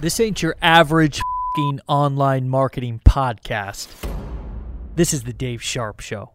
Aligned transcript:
This 0.00 0.18
ain't 0.20 0.42
your 0.42 0.56
average 0.60 1.20
online 1.86 2.48
marketing 2.48 3.00
podcast. 3.06 3.88
This 4.96 5.14
is 5.14 5.22
the 5.22 5.32
Dave 5.32 5.62
Sharpe 5.62 6.00
Show. 6.00 6.32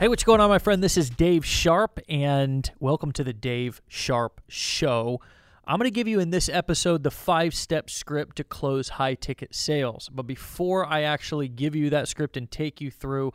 Hey, 0.00 0.08
what's 0.08 0.24
going 0.24 0.40
on, 0.40 0.50
my 0.50 0.58
friend? 0.58 0.82
This 0.82 0.96
is 0.96 1.08
Dave 1.08 1.46
Sharpe, 1.46 2.00
and 2.08 2.68
welcome 2.80 3.12
to 3.12 3.22
the 3.22 3.32
Dave 3.32 3.80
Sharpe 3.86 4.40
Show. 4.48 5.20
I'm 5.64 5.78
going 5.78 5.86
to 5.86 5.94
give 5.94 6.08
you 6.08 6.18
in 6.18 6.30
this 6.30 6.48
episode 6.48 7.04
the 7.04 7.12
five 7.12 7.54
step 7.54 7.90
script 7.90 8.36
to 8.38 8.44
close 8.44 8.88
high 8.88 9.14
ticket 9.14 9.54
sales. 9.54 10.10
But 10.12 10.24
before 10.24 10.84
I 10.84 11.02
actually 11.02 11.46
give 11.46 11.76
you 11.76 11.90
that 11.90 12.08
script 12.08 12.36
and 12.36 12.50
take 12.50 12.80
you 12.80 12.90
through 12.90 13.32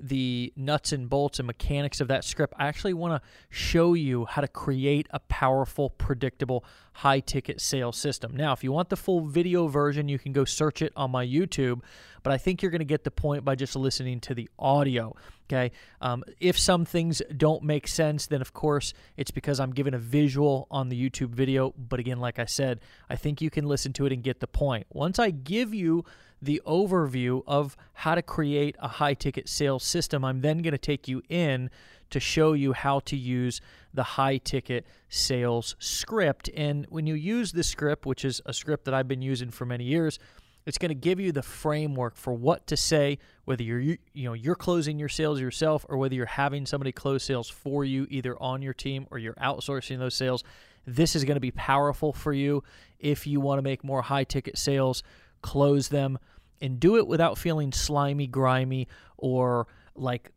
the 0.00 0.52
nuts 0.56 0.92
and 0.92 1.08
bolts 1.08 1.38
and 1.38 1.46
mechanics 1.46 2.00
of 2.00 2.08
that 2.08 2.24
script, 2.24 2.54
I 2.58 2.66
actually 2.68 2.94
want 2.94 3.22
to 3.22 3.28
show 3.48 3.94
you 3.94 4.24
how 4.24 4.40
to 4.40 4.48
create 4.48 5.06
a 5.10 5.20
powerful, 5.20 5.90
predictable, 5.90 6.64
high 6.92 7.20
ticket 7.20 7.60
sales 7.60 7.96
system. 7.96 8.36
Now, 8.36 8.52
if 8.52 8.64
you 8.64 8.72
want 8.72 8.88
the 8.88 8.96
full 8.96 9.20
video 9.20 9.68
version, 9.68 10.08
you 10.08 10.18
can 10.18 10.32
go 10.32 10.44
search 10.44 10.82
it 10.82 10.92
on 10.96 11.10
my 11.10 11.26
YouTube, 11.26 11.80
but 12.22 12.32
I 12.32 12.38
think 12.38 12.62
you're 12.62 12.70
going 12.70 12.80
to 12.80 12.84
get 12.84 13.04
the 13.04 13.10
point 13.10 13.44
by 13.44 13.54
just 13.54 13.76
listening 13.76 14.20
to 14.20 14.34
the 14.34 14.48
audio. 14.58 15.14
Okay. 15.50 15.72
Um, 16.00 16.22
if 16.38 16.56
some 16.56 16.84
things 16.84 17.20
don't 17.36 17.64
make 17.64 17.88
sense, 17.88 18.26
then 18.26 18.40
of 18.40 18.52
course 18.52 18.94
it's 19.16 19.32
because 19.32 19.58
I'm 19.58 19.72
giving 19.72 19.94
a 19.94 19.98
visual 19.98 20.68
on 20.70 20.88
the 20.90 21.10
YouTube 21.10 21.30
video. 21.30 21.74
But 21.76 21.98
again, 21.98 22.20
like 22.20 22.38
I 22.38 22.44
said, 22.44 22.80
I 23.08 23.16
think 23.16 23.40
you 23.40 23.50
can 23.50 23.66
listen 23.66 23.92
to 23.94 24.06
it 24.06 24.12
and 24.12 24.22
get 24.22 24.38
the 24.38 24.46
point. 24.46 24.86
Once 24.90 25.18
I 25.18 25.30
give 25.30 25.74
you 25.74 26.04
the 26.42 26.62
overview 26.66 27.42
of 27.46 27.76
how 27.92 28.14
to 28.14 28.22
create 28.22 28.76
a 28.78 28.88
high 28.88 29.14
ticket 29.14 29.48
sales 29.48 29.84
system, 29.84 30.24
I'm 30.24 30.40
then 30.40 30.58
going 30.58 30.72
to 30.72 30.78
take 30.78 31.08
you 31.08 31.22
in 31.28 31.70
to 32.10 32.20
show 32.20 32.52
you 32.52 32.72
how 32.72 33.00
to 33.00 33.16
use 33.16 33.60
the 33.94 34.02
high 34.02 34.38
ticket 34.38 34.86
sales 35.08 35.76
script. 35.78 36.50
And 36.56 36.86
when 36.88 37.06
you 37.06 37.14
use 37.14 37.52
this 37.52 37.68
script, 37.68 38.06
which 38.06 38.24
is 38.24 38.40
a 38.46 38.52
script 38.52 38.84
that 38.86 38.94
I've 38.94 39.08
been 39.08 39.22
using 39.22 39.50
for 39.50 39.64
many 39.64 39.84
years, 39.84 40.18
it's 40.66 40.78
going 40.78 40.90
to 40.90 40.94
give 40.94 41.18
you 41.18 41.32
the 41.32 41.42
framework 41.42 42.16
for 42.16 42.32
what 42.32 42.66
to 42.66 42.76
say, 42.76 43.18
whether 43.44 43.62
you're 43.62 43.80
you 43.80 43.98
know 44.14 44.34
you're 44.34 44.54
closing 44.54 44.98
your 44.98 45.08
sales 45.08 45.40
yourself 45.40 45.86
or 45.88 45.96
whether 45.96 46.14
you're 46.14 46.26
having 46.26 46.66
somebody 46.66 46.92
close 46.92 47.24
sales 47.24 47.48
for 47.48 47.84
you, 47.84 48.06
either 48.10 48.40
on 48.40 48.60
your 48.60 48.74
team 48.74 49.06
or 49.10 49.18
you're 49.18 49.34
outsourcing 49.34 49.98
those 49.98 50.14
sales. 50.14 50.44
This 50.86 51.16
is 51.16 51.24
going 51.24 51.36
to 51.36 51.40
be 51.40 51.50
powerful 51.50 52.12
for 52.12 52.32
you 52.32 52.62
if 52.98 53.26
you 53.26 53.40
want 53.40 53.58
to 53.58 53.62
make 53.62 53.84
more 53.84 54.02
high 54.02 54.24
ticket 54.24 54.58
sales, 54.58 55.02
close 55.42 55.88
them, 55.88 56.18
and 56.60 56.78
do 56.78 56.96
it 56.96 57.06
without 57.06 57.38
feeling 57.38 57.72
slimy, 57.72 58.26
grimy, 58.26 58.88
or 59.16 59.66
like 59.94 60.30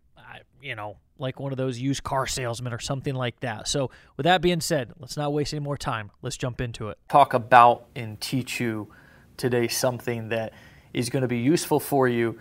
you 0.62 0.76
know 0.76 0.98
like 1.18 1.40
one 1.40 1.52
of 1.52 1.58
those 1.58 1.80
used 1.80 2.04
car 2.04 2.28
salesmen 2.28 2.74
or 2.74 2.80
something 2.80 3.16
like 3.16 3.40
that. 3.42 3.68
So, 3.68 3.92
with 4.18 4.26
that 4.26 4.42
being 4.42 4.62
said, 4.62 4.92
let's 5.00 5.18
not 5.18 5.34
waste 5.34 5.54
any 5.54 5.64
more 5.64 5.78
time. 5.78 6.12
Let's 6.22 6.38
jump 6.38 6.62
into 6.62 6.90
it. 6.90 6.98
Talk 7.10 7.34
about 7.34 7.86
and 7.96 8.20
teach 8.20 8.60
you 8.60 8.92
today 9.38 9.68
something 9.68 10.30
that 10.30 10.54
is 10.94 11.10
going 11.10 11.22
to 11.22 11.28
be 11.28 11.40
useful 11.40 11.80
for 11.80 12.08
you, 12.08 12.40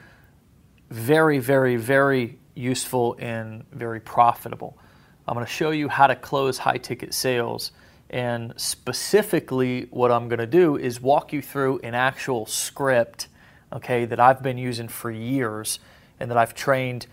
very, 0.91 1.38
very, 1.38 1.76
very 1.76 2.38
useful 2.54 3.16
and 3.19 3.64
very 3.72 4.00
profitable. 4.00 4.78
I'm 5.26 5.34
going 5.34 5.47
to 5.47 5.52
show 5.52 5.70
you 5.70 5.88
how 5.88 6.06
to 6.06 6.16
close 6.16 6.58
high 6.58 6.78
ticket 6.78 7.14
sales. 7.14 7.72
And 8.12 8.52
specifically, 8.56 9.86
what 9.91 10.12
I'm 10.12 10.28
going 10.28 10.38
to 10.38 10.46
do 10.46 10.77
is 10.77 11.00
walk 11.00 11.32
you 11.32 11.41
through 11.41 11.80
an 11.82 11.94
actual 11.94 12.44
script, 12.44 13.28
okay, 13.72 14.04
that 14.04 14.20
I've 14.20 14.42
been 14.42 14.58
using 14.58 14.88
for 14.88 15.10
years 15.10 15.78
and 16.20 16.30
that 16.30 16.36
I've 16.36 16.54
trained 16.54 17.06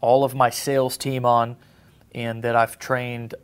all 0.00 0.24
of 0.24 0.34
my 0.34 0.50
sales 0.50 0.96
team 0.96 1.24
on, 1.24 1.56
and 2.12 2.42
that 2.42 2.56
I've 2.56 2.78
trained 2.78 3.36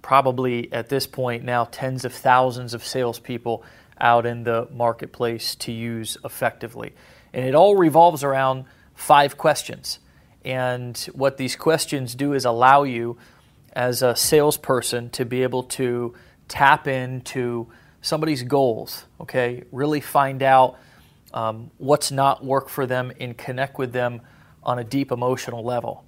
probably 0.00 0.72
at 0.72 0.88
this 0.88 1.06
point 1.06 1.44
now 1.44 1.68
tens 1.70 2.04
of 2.04 2.12
thousands 2.14 2.74
of 2.74 2.84
salespeople 2.84 3.62
out 4.00 4.26
in 4.26 4.42
the 4.42 4.66
marketplace 4.72 5.54
to 5.54 5.70
use 5.70 6.16
effectively. 6.24 6.92
And 7.32 7.46
it 7.46 7.54
all 7.54 7.76
revolves 7.76 8.24
around 8.24 8.64
five 8.94 9.36
questions. 9.36 10.00
And 10.44 10.96
what 11.12 11.36
these 11.36 11.54
questions 11.54 12.14
do 12.14 12.32
is 12.32 12.44
allow 12.44 12.82
you, 12.82 13.16
as 13.72 14.02
a 14.02 14.14
salesperson, 14.14 15.10
to 15.10 15.24
be 15.24 15.42
able 15.42 15.62
to 15.64 16.14
tap 16.48 16.86
into 16.86 17.68
somebody's 18.02 18.42
goals, 18.42 19.04
okay? 19.20 19.64
Really 19.72 20.00
find 20.00 20.42
out 20.42 20.78
um, 21.32 21.70
what's 21.78 22.10
not 22.10 22.44
work 22.44 22.68
for 22.68 22.86
them 22.86 23.12
and 23.18 23.36
connect 23.36 23.78
with 23.78 23.92
them 23.92 24.20
on 24.62 24.78
a 24.78 24.84
deep 24.84 25.10
emotional 25.10 25.64
level. 25.64 26.04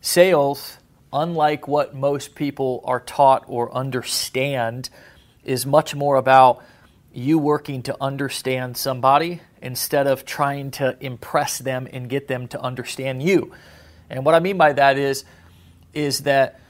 Sales, 0.00 0.78
unlike 1.12 1.66
what 1.66 1.94
most 1.94 2.34
people 2.34 2.82
are 2.84 3.00
taught 3.00 3.44
or 3.46 3.74
understand, 3.74 4.90
is 5.44 5.64
much 5.64 5.94
more 5.94 6.16
about 6.16 6.62
you 7.12 7.38
working 7.38 7.82
to 7.82 7.96
understand 8.00 8.76
somebody 8.76 9.40
instead 9.62 10.06
of 10.06 10.24
trying 10.26 10.70
to 10.70 10.96
impress 11.00 11.58
them 11.58 11.88
and 11.90 12.10
get 12.10 12.28
them 12.28 12.46
to 12.48 12.60
understand 12.60 13.22
you. 13.22 13.52
And 14.10 14.24
what 14.24 14.34
I 14.34 14.40
mean 14.40 14.58
by 14.58 14.74
that 14.74 14.98
is 14.98 15.24
is 15.94 16.20
that 16.20 16.60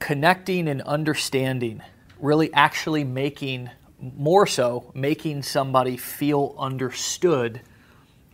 connecting 0.00 0.66
and 0.66 0.82
understanding 0.82 1.82
really 2.18 2.52
actually 2.52 3.04
making 3.04 3.70
more 4.00 4.46
so 4.46 4.90
making 4.94 5.42
somebody 5.42 5.96
feel 5.96 6.54
understood 6.58 7.60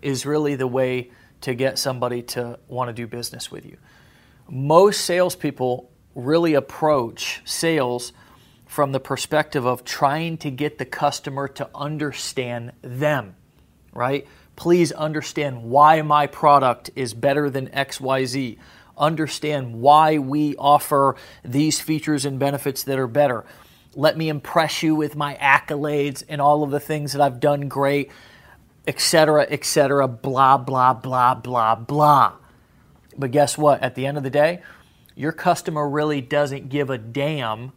is 0.00 0.25
really 0.25 0.54
the 0.54 0.66
way 0.66 1.10
to 1.41 1.54
get 1.54 1.78
somebody 1.78 2.22
to 2.22 2.59
want 2.69 2.88
to 2.88 2.93
do 2.93 3.06
business 3.06 3.50
with 3.50 3.66
you. 3.66 3.77
Most 4.49 5.03
salespeople 5.03 5.91
really 6.15 6.54
approach 6.54 7.43
sales 7.44 8.12
from 8.66 8.93
the 8.93 9.00
perspective 9.00 9.66
of 9.66 9.84
trying 9.84 10.37
to 10.38 10.50
get 10.50 10.78
the 10.78 10.84
customer 10.84 11.48
to 11.48 11.69
understand 11.75 12.72
them, 12.83 13.34
right? 13.93 14.27
Please 14.54 14.93
understand 14.93 15.65
why 15.65 16.03
my 16.03 16.27
product 16.27 16.91
is 16.97 17.12
better 17.12 17.50
than 17.50 17.69
XYZ. 17.69 18.59
Understand 18.96 19.80
why 19.80 20.18
we 20.18 20.56
offer 20.56 21.16
these 21.44 21.80
features 21.80 22.24
and 22.24 22.38
benefits 22.38 22.84
that 22.84 22.98
are 22.98 23.06
better. 23.06 23.44
Let 23.94 24.16
me 24.16 24.28
impress 24.28 24.82
you 24.82 24.94
with 24.94 25.16
my 25.16 25.34
accolades 25.36 26.22
and 26.28 26.40
all 26.40 26.62
of 26.62 26.70
the 26.70 26.80
things 26.80 27.12
that 27.12 27.22
I've 27.22 27.40
done 27.40 27.68
great, 27.68 28.10
etc., 28.86 29.46
etc., 29.48 30.06
blah, 30.08 30.58
blah, 30.58 30.94
blah, 30.94 31.34
blah, 31.34 31.74
blah. 31.74 32.32
But 33.16 33.30
guess 33.30 33.56
what? 33.56 33.82
At 33.82 33.94
the 33.94 34.06
end 34.06 34.18
of 34.18 34.22
the 34.22 34.30
day, 34.30 34.62
your 35.14 35.32
customer 35.32 35.88
really 35.88 36.20
doesn't 36.20 36.68
give 36.68 36.90
a 36.90 36.98
damn 36.98 37.72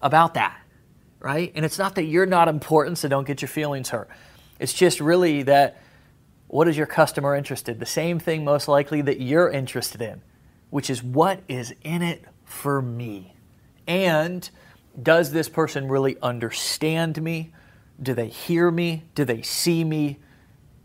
about 0.00 0.34
that, 0.34 0.56
right? 1.18 1.50
And 1.54 1.64
it's 1.64 1.78
not 1.78 1.96
that 1.96 2.04
you're 2.04 2.26
not 2.26 2.48
important, 2.48 2.98
so 2.98 3.08
don't 3.08 3.26
get 3.26 3.42
your 3.42 3.48
feelings 3.48 3.90
hurt. 3.90 4.08
It's 4.58 4.72
just 4.72 5.00
really 5.00 5.42
that 5.42 5.82
what 6.48 6.68
is 6.68 6.76
your 6.76 6.86
customer 6.86 7.34
interested? 7.34 7.80
The 7.80 7.86
same 7.86 8.18
thing, 8.18 8.44
most 8.44 8.68
likely, 8.68 9.02
that 9.02 9.20
you're 9.20 9.50
interested 9.50 10.00
in, 10.00 10.22
which 10.76 10.90
is 10.90 11.02
what 11.02 11.40
is 11.48 11.74
in 11.80 12.02
it 12.02 12.22
for 12.44 12.82
me? 12.82 13.34
And 13.86 14.50
does 15.02 15.32
this 15.32 15.48
person 15.48 15.88
really 15.88 16.18
understand 16.20 17.22
me? 17.22 17.54
Do 18.02 18.12
they 18.12 18.28
hear 18.28 18.70
me? 18.70 19.04
Do 19.14 19.24
they 19.24 19.40
see 19.40 19.84
me? 19.84 20.18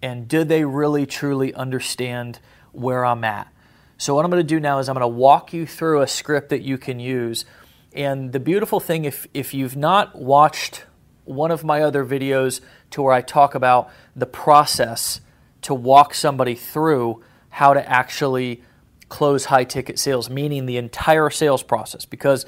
And 0.02 0.29
do 0.29 0.46
they 0.46 0.63
really 0.63 1.06
truly 1.06 1.53
understand 1.53 2.40
where 2.72 3.06
I'm 3.06 3.25
at? 3.25 3.52
So, 3.97 4.16
what 4.16 4.24
I'm 4.24 4.31
going 4.31 4.41
to 4.41 4.47
do 4.47 4.62
now 4.62 4.79
is 4.79 4.88
I'm 4.88 4.96
going 4.96 5.02
to 5.02 5.09
walk 5.09 5.52
you 5.52 5.68
through 5.68 6.02
a 6.02 6.08
script 6.08 6.47
that 6.52 6.62
you 6.62 6.78
can 6.78 7.02
use 7.02 7.44
and 7.91 8.31
the 8.31 8.40
beautiful 8.40 8.79
thing, 8.79 9.03
if, 9.03 9.28
if 9.34 9.53
you've 9.53 9.75
not 9.75 10.16
watched 10.18 10.85
one 11.25 11.52
of 11.52 11.66
my 11.66 11.81
other 11.81 12.06
videos 12.06 12.62
to 12.91 13.02
where 13.02 13.13
I 13.13 13.19
talk 13.19 13.56
about 13.56 13.90
the 14.16 14.25
process 14.25 15.19
to 15.63 15.73
walk 15.73 16.13
somebody 16.13 16.56
through 16.56 17.22
how 17.50 17.73
to 17.73 17.90
actually 17.90 18.63
close 19.12 19.46
high 19.46 19.66
ticket 19.66 20.00
sales, 20.00 20.30
meaning 20.30 20.66
the 20.66 20.78
entire 20.78 21.30
sales 21.30 21.62
process, 21.62 22.06
because 22.06 22.46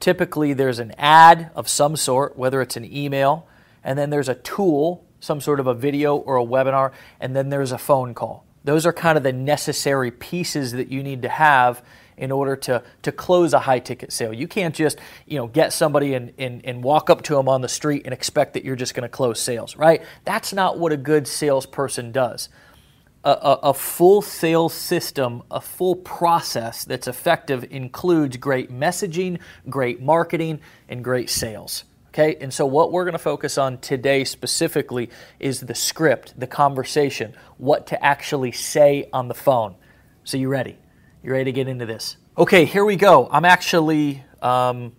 typically 0.00 0.52
there's 0.52 0.80
an 0.80 0.92
ad 0.98 1.50
of 1.54 1.68
some 1.68 1.96
sort, 1.96 2.36
whether 2.36 2.60
it's 2.60 2.76
an 2.76 2.84
email, 2.84 3.46
and 3.84 3.98
then 3.98 4.10
there's 4.10 4.28
a 4.28 4.34
tool, 4.34 5.04
some 5.20 5.40
sort 5.40 5.60
of 5.60 5.66
a 5.66 5.72
video 5.72 6.16
or 6.16 6.36
a 6.36 6.44
webinar, 6.44 6.92
and 7.20 7.34
then 7.34 7.48
there's 7.48 7.72
a 7.72 7.78
phone 7.78 8.12
call. 8.12 8.44
Those 8.64 8.84
are 8.84 8.92
kind 8.92 9.16
of 9.16 9.22
the 9.22 9.32
necessary 9.32 10.10
pieces 10.10 10.72
that 10.72 10.90
you 10.90 11.02
need 11.02 11.22
to 11.22 11.28
have 11.28 11.82
in 12.16 12.30
order 12.30 12.54
to, 12.54 12.82
to 13.02 13.12
close 13.12 13.54
a 13.54 13.60
high 13.60 13.78
ticket 13.78 14.12
sale. 14.12 14.34
You 14.34 14.46
can't 14.46 14.74
just, 14.74 14.98
you 15.26 15.38
know, 15.38 15.46
get 15.46 15.72
somebody 15.72 16.12
and, 16.12 16.34
and, 16.36 16.60
and 16.66 16.84
walk 16.84 17.08
up 17.08 17.22
to 17.22 17.34
them 17.34 17.48
on 17.48 17.62
the 17.62 17.68
street 17.68 18.02
and 18.04 18.12
expect 18.12 18.52
that 18.54 18.64
you're 18.64 18.76
just 18.76 18.94
going 18.94 19.04
to 19.04 19.08
close 19.08 19.40
sales, 19.40 19.76
right? 19.76 20.02
That's 20.24 20.52
not 20.52 20.78
what 20.78 20.92
a 20.92 20.98
good 20.98 21.26
salesperson 21.26 22.12
does. 22.12 22.50
A, 23.22 23.30
a, 23.30 23.58
a, 23.64 23.74
full 23.74 24.22
sales 24.22 24.72
system, 24.72 25.42
a 25.50 25.60
full 25.60 25.94
process 25.94 26.84
that's 26.84 27.06
effective 27.06 27.66
includes 27.70 28.38
great 28.38 28.72
messaging, 28.72 29.40
great 29.68 30.00
marketing, 30.00 30.60
and 30.88 31.04
great 31.04 31.28
sales. 31.28 31.84
Okay, 32.08 32.36
and 32.40 32.52
so 32.52 32.64
what 32.64 32.92
we're 32.92 33.04
going 33.04 33.12
to 33.12 33.18
focus 33.18 33.58
on 33.58 33.78
today 33.78 34.24
specifically 34.24 35.10
is 35.38 35.60
the 35.60 35.74
script, 35.74 36.38
the 36.40 36.46
conversation, 36.46 37.34
what 37.58 37.86
to 37.88 38.04
actually 38.04 38.52
say 38.52 39.08
on 39.12 39.28
the 39.28 39.34
phone. 39.34 39.76
So, 40.24 40.36
you 40.36 40.48
ready? 40.48 40.78
You 41.22 41.32
ready 41.32 41.44
to 41.44 41.52
get 41.52 41.68
into 41.68 41.86
this? 41.86 42.16
Okay, 42.38 42.64
here 42.64 42.84
we 42.84 42.96
go. 42.96 43.28
I'm 43.30 43.44
actually 43.44 44.24
um, 44.40 44.92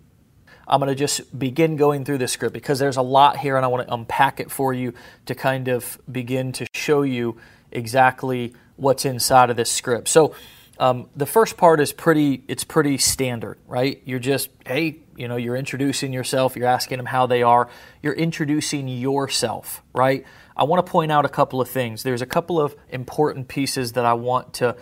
I'm 0.66 0.80
going 0.80 0.88
to 0.88 0.94
just 0.94 1.36
begin 1.36 1.76
going 1.76 2.04
through 2.04 2.18
this 2.18 2.32
script 2.32 2.54
because 2.54 2.78
there's 2.78 2.96
a 2.96 3.02
lot 3.02 3.36
here 3.36 3.56
and 3.56 3.64
I 3.64 3.68
want 3.68 3.86
to 3.86 3.94
unpack 3.94 4.40
it 4.40 4.50
for 4.50 4.72
you 4.72 4.94
to 5.26 5.34
kind 5.34 5.68
of 5.68 5.98
begin 6.10 6.52
to 6.52 6.66
show 6.74 7.02
you 7.02 7.36
exactly 7.72 8.54
what's 8.76 9.04
inside 9.04 9.50
of 9.50 9.56
this 9.56 9.70
script. 9.70 10.08
So, 10.08 10.34
um, 10.78 11.08
the 11.14 11.26
first 11.26 11.56
part 11.56 11.80
is 11.80 11.92
pretty 11.92 12.42
it's 12.48 12.64
pretty 12.64 12.96
standard 12.96 13.58
right 13.68 14.02
you're 14.06 14.18
just 14.18 14.48
hey 14.66 15.00
you 15.16 15.28
know 15.28 15.36
you're 15.36 15.54
introducing 15.54 16.12
yourself 16.14 16.56
you're 16.56 16.66
asking 16.66 16.96
them 16.96 17.06
how 17.06 17.26
they 17.26 17.42
are 17.42 17.68
you're 18.02 18.14
introducing 18.14 18.88
yourself 18.88 19.82
right 19.92 20.24
i 20.56 20.64
want 20.64 20.84
to 20.84 20.90
point 20.90 21.12
out 21.12 21.26
a 21.26 21.28
couple 21.28 21.60
of 21.60 21.68
things 21.68 22.02
there's 22.02 22.22
a 22.22 22.26
couple 22.26 22.58
of 22.58 22.74
important 22.88 23.48
pieces 23.48 23.92
that 23.92 24.06
i 24.06 24.14
want 24.14 24.54
to 24.54 24.74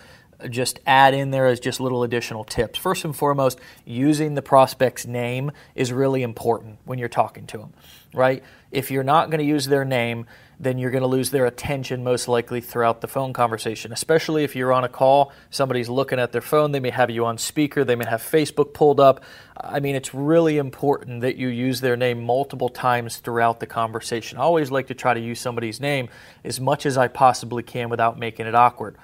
just 0.48 0.80
add 0.86 1.14
in 1.14 1.30
there 1.30 1.46
as 1.46 1.60
just 1.60 1.80
little 1.80 2.02
additional 2.02 2.44
tips. 2.44 2.78
First 2.78 3.04
and 3.04 3.14
foremost, 3.14 3.58
using 3.84 4.34
the 4.34 4.42
prospect's 4.42 5.06
name 5.06 5.52
is 5.74 5.92
really 5.92 6.22
important 6.22 6.78
when 6.84 6.98
you're 6.98 7.08
talking 7.08 7.46
to 7.48 7.58
them, 7.58 7.72
right? 8.14 8.42
If 8.70 8.90
you're 8.90 9.04
not 9.04 9.30
going 9.30 9.40
to 9.40 9.44
use 9.44 9.66
their 9.66 9.84
name, 9.84 10.26
then 10.60 10.76
you're 10.76 10.90
going 10.90 11.00
to 11.00 11.08
lose 11.08 11.30
their 11.30 11.46
attention 11.46 12.04
most 12.04 12.28
likely 12.28 12.60
throughout 12.60 13.00
the 13.00 13.08
phone 13.08 13.32
conversation, 13.32 13.94
especially 13.94 14.44
if 14.44 14.54
you're 14.54 14.74
on 14.74 14.84
a 14.84 14.90
call, 14.90 15.32
somebody's 15.48 15.88
looking 15.88 16.18
at 16.18 16.32
their 16.32 16.42
phone, 16.42 16.72
they 16.72 16.80
may 16.80 16.90
have 16.90 17.08
you 17.08 17.24
on 17.24 17.38
speaker, 17.38 17.82
they 17.82 17.96
may 17.96 18.04
have 18.04 18.20
Facebook 18.20 18.74
pulled 18.74 19.00
up. 19.00 19.24
I 19.56 19.80
mean, 19.80 19.96
it's 19.96 20.12
really 20.12 20.58
important 20.58 21.22
that 21.22 21.36
you 21.36 21.48
use 21.48 21.80
their 21.80 21.96
name 21.96 22.22
multiple 22.22 22.68
times 22.68 23.16
throughout 23.16 23.58
the 23.58 23.66
conversation. 23.66 24.36
I 24.36 24.42
always 24.42 24.70
like 24.70 24.88
to 24.88 24.94
try 24.94 25.14
to 25.14 25.20
use 25.20 25.40
somebody's 25.40 25.80
name 25.80 26.10
as 26.44 26.60
much 26.60 26.84
as 26.84 26.98
I 26.98 27.08
possibly 27.08 27.62
can 27.62 27.88
without 27.88 28.18
making 28.18 28.46
it 28.46 28.54
awkward. 28.54 28.96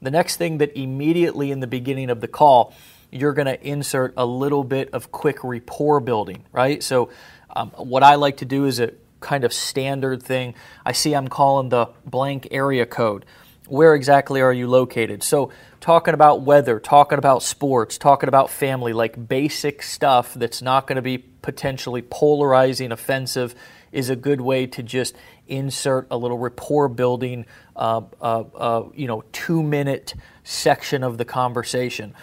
The 0.00 0.12
next 0.12 0.36
thing 0.36 0.58
that 0.58 0.78
immediately 0.78 1.50
in 1.50 1.58
the 1.58 1.66
beginning 1.66 2.10
of 2.10 2.20
the 2.20 2.28
call, 2.28 2.72
you're 3.10 3.32
going 3.32 3.46
to 3.46 3.60
insert 3.66 4.14
a 4.16 4.24
little 4.24 4.62
bit 4.62 4.90
of 4.92 5.10
quick 5.10 5.42
rapport 5.42 5.98
building, 5.98 6.44
right? 6.52 6.80
So, 6.84 7.10
um, 7.54 7.70
what 7.70 8.04
I 8.04 8.14
like 8.14 8.36
to 8.38 8.44
do 8.44 8.66
is 8.66 8.78
a 8.78 8.92
kind 9.20 9.44
of 9.44 9.52
standard 9.52 10.22
thing. 10.22 10.54
I 10.84 10.92
see 10.92 11.14
I'm 11.14 11.28
calling 11.28 11.68
the 11.68 11.86
blank 12.04 12.48
area 12.50 12.86
code. 12.86 13.24
Where 13.68 13.94
exactly 13.94 14.40
are 14.40 14.52
you 14.52 14.66
located? 14.66 15.22
So, 15.22 15.52
talking 15.80 16.12
about 16.12 16.42
weather, 16.42 16.80
talking 16.80 17.18
about 17.18 17.42
sports, 17.42 17.98
talking 17.98 18.28
about 18.28 18.50
family, 18.50 18.92
like 18.92 19.28
basic 19.28 19.82
stuff 19.82 20.34
that's 20.34 20.60
not 20.60 20.86
going 20.88 20.96
to 20.96 21.02
be 21.02 21.18
potentially 21.18 22.02
polarizing, 22.02 22.90
offensive, 22.90 23.54
is 23.92 24.10
a 24.10 24.16
good 24.16 24.40
way 24.40 24.66
to 24.66 24.82
just 24.82 25.14
insert 25.46 26.06
a 26.10 26.16
little 26.16 26.38
rapport 26.38 26.88
building, 26.88 27.46
uh, 27.76 28.02
uh, 28.20 28.44
uh, 28.54 28.88
you 28.94 29.06
know, 29.06 29.22
two 29.32 29.62
minute 29.62 30.14
section 30.44 31.02
of 31.02 31.18
the 31.18 31.24
conversation. 31.24 32.14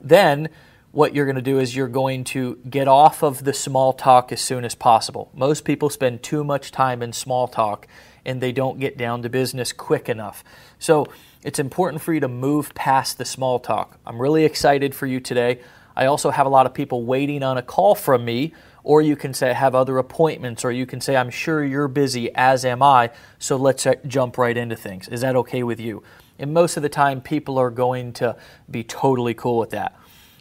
Then, 0.00 0.48
what 0.92 1.14
you're 1.14 1.26
going 1.26 1.36
to 1.36 1.42
do 1.42 1.58
is 1.58 1.76
you're 1.76 1.88
going 1.88 2.24
to 2.24 2.58
get 2.68 2.88
off 2.88 3.22
of 3.22 3.44
the 3.44 3.52
small 3.52 3.92
talk 3.92 4.32
as 4.32 4.40
soon 4.40 4.64
as 4.64 4.74
possible. 4.74 5.30
Most 5.34 5.64
people 5.64 5.88
spend 5.88 6.22
too 6.22 6.42
much 6.42 6.72
time 6.72 7.02
in 7.02 7.12
small 7.12 7.46
talk 7.46 7.86
and 8.24 8.40
they 8.40 8.52
don't 8.52 8.78
get 8.78 8.98
down 8.98 9.22
to 9.22 9.28
business 9.28 9.72
quick 9.72 10.08
enough. 10.08 10.44
So, 10.78 11.06
it's 11.42 11.58
important 11.58 12.02
for 12.02 12.12
you 12.12 12.20
to 12.20 12.28
move 12.28 12.74
past 12.74 13.16
the 13.16 13.24
small 13.24 13.58
talk. 13.58 13.98
I'm 14.04 14.20
really 14.20 14.44
excited 14.44 14.94
for 14.94 15.06
you 15.06 15.20
today. 15.20 15.60
I 15.96 16.04
also 16.04 16.28
have 16.28 16.44
a 16.44 16.50
lot 16.50 16.66
of 16.66 16.74
people 16.74 17.06
waiting 17.06 17.42
on 17.42 17.56
a 17.56 17.62
call 17.62 17.94
from 17.94 18.26
me 18.26 18.52
or 18.82 19.02
you 19.02 19.16
can 19.16 19.34
say, 19.34 19.52
have 19.52 19.74
other 19.74 19.98
appointments, 19.98 20.64
or 20.64 20.72
you 20.72 20.86
can 20.86 21.00
say, 21.00 21.16
I'm 21.16 21.30
sure 21.30 21.64
you're 21.64 21.88
busy, 21.88 22.30
as 22.34 22.64
am 22.64 22.82
I, 22.82 23.10
so 23.38 23.56
let's 23.56 23.86
uh, 23.86 23.94
jump 24.06 24.38
right 24.38 24.56
into 24.56 24.76
things. 24.76 25.08
Is 25.08 25.20
that 25.20 25.36
okay 25.36 25.62
with 25.62 25.80
you? 25.80 26.02
And 26.38 26.54
most 26.54 26.76
of 26.76 26.82
the 26.82 26.88
time, 26.88 27.20
people 27.20 27.58
are 27.58 27.70
going 27.70 28.12
to 28.14 28.36
be 28.70 28.82
totally 28.82 29.34
cool 29.34 29.58
with 29.58 29.70
that. 29.70 29.94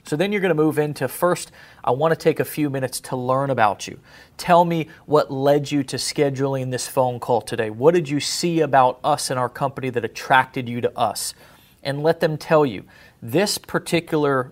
So 0.09 0.15
then 0.15 0.31
you're 0.31 0.41
going 0.41 0.49
to 0.49 0.55
move 0.55 0.79
into 0.79 1.07
first, 1.07 1.51
I 1.83 1.91
want 1.91 2.13
to 2.13 2.15
take 2.15 2.39
a 2.39 2.43
few 2.43 2.71
minutes 2.71 2.99
to 3.01 3.15
learn 3.15 3.51
about 3.51 3.87
you. 3.87 3.99
Tell 4.37 4.65
me 4.65 4.87
what 5.05 5.31
led 5.31 5.71
you 5.71 5.83
to 5.83 5.97
scheduling 5.97 6.71
this 6.71 6.87
phone 6.87 7.19
call 7.19 7.41
today. 7.41 7.69
What 7.69 7.93
did 7.93 8.09
you 8.09 8.19
see 8.19 8.61
about 8.61 8.99
us 9.03 9.29
and 9.29 9.39
our 9.39 9.49
company 9.49 9.91
that 9.91 10.03
attracted 10.03 10.67
you 10.67 10.81
to 10.81 10.97
us? 10.97 11.35
And 11.83 12.01
let 12.01 12.21
them 12.21 12.39
tell 12.39 12.65
you 12.65 12.85
this 13.21 13.59
particular 13.59 14.51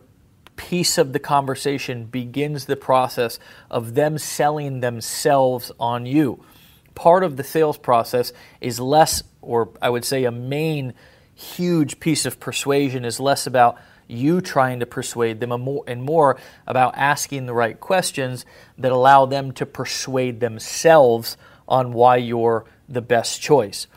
piece 0.58 1.00
of 1.00 1.12
the 1.12 1.20
conversation 1.20 2.06
begins 2.06 2.66
the 2.66 2.76
process 2.76 3.40
of 3.72 3.96
them 3.96 4.20
selling 4.20 4.82
themselves 4.82 5.72
on 5.80 6.06
you. 6.06 6.46
Part 6.94 7.24
of 7.24 7.36
the 7.36 7.44
sales 7.44 7.80
process 7.80 8.32
is 8.62 8.80
less, 8.80 9.24
or 9.42 9.70
I 9.82 9.90
would 9.90 10.06
say 10.06 10.26
a 10.26 10.32
main 10.32 10.94
huge 11.34 12.00
piece 12.00 12.28
of 12.28 12.40
persuasion 12.40 13.04
is 13.04 13.20
less 13.20 13.48
about 13.48 13.80
you 14.08 14.42
trying 14.42 14.80
to 14.80 14.86
persuade 14.86 15.40
them 15.40 15.52
and 15.52 16.04
more 16.04 16.38
about 16.66 16.96
asking 16.96 17.46
the 17.46 17.54
right 17.54 17.80
questions 17.80 18.46
that 18.78 18.92
allow 18.92 19.26
them 19.26 19.52
to 19.54 19.66
persuade 19.66 20.40
themselves 20.40 21.38
on 21.68 21.94
why 21.94 22.18
you're 22.18 22.66
the 22.88 23.02
best 23.02 23.42
choice. 23.42 23.88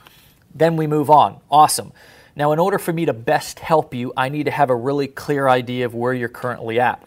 Then 0.54 0.76
we 0.76 0.86
move 0.86 1.10
on. 1.10 1.40
Awesome. 1.50 1.92
Now, 2.34 2.52
in 2.52 2.58
order 2.58 2.78
for 2.78 2.92
me 2.92 3.04
to 3.06 3.12
best 3.12 3.58
help 3.60 3.94
you, 3.94 4.12
I 4.16 4.28
need 4.28 4.44
to 4.44 4.50
have 4.50 4.70
a 4.70 4.76
really 4.76 5.06
clear 5.06 5.48
idea 5.48 5.86
of 5.86 5.94
where 5.94 6.14
you're 6.14 6.28
currently 6.28 6.80
at. 6.80 7.04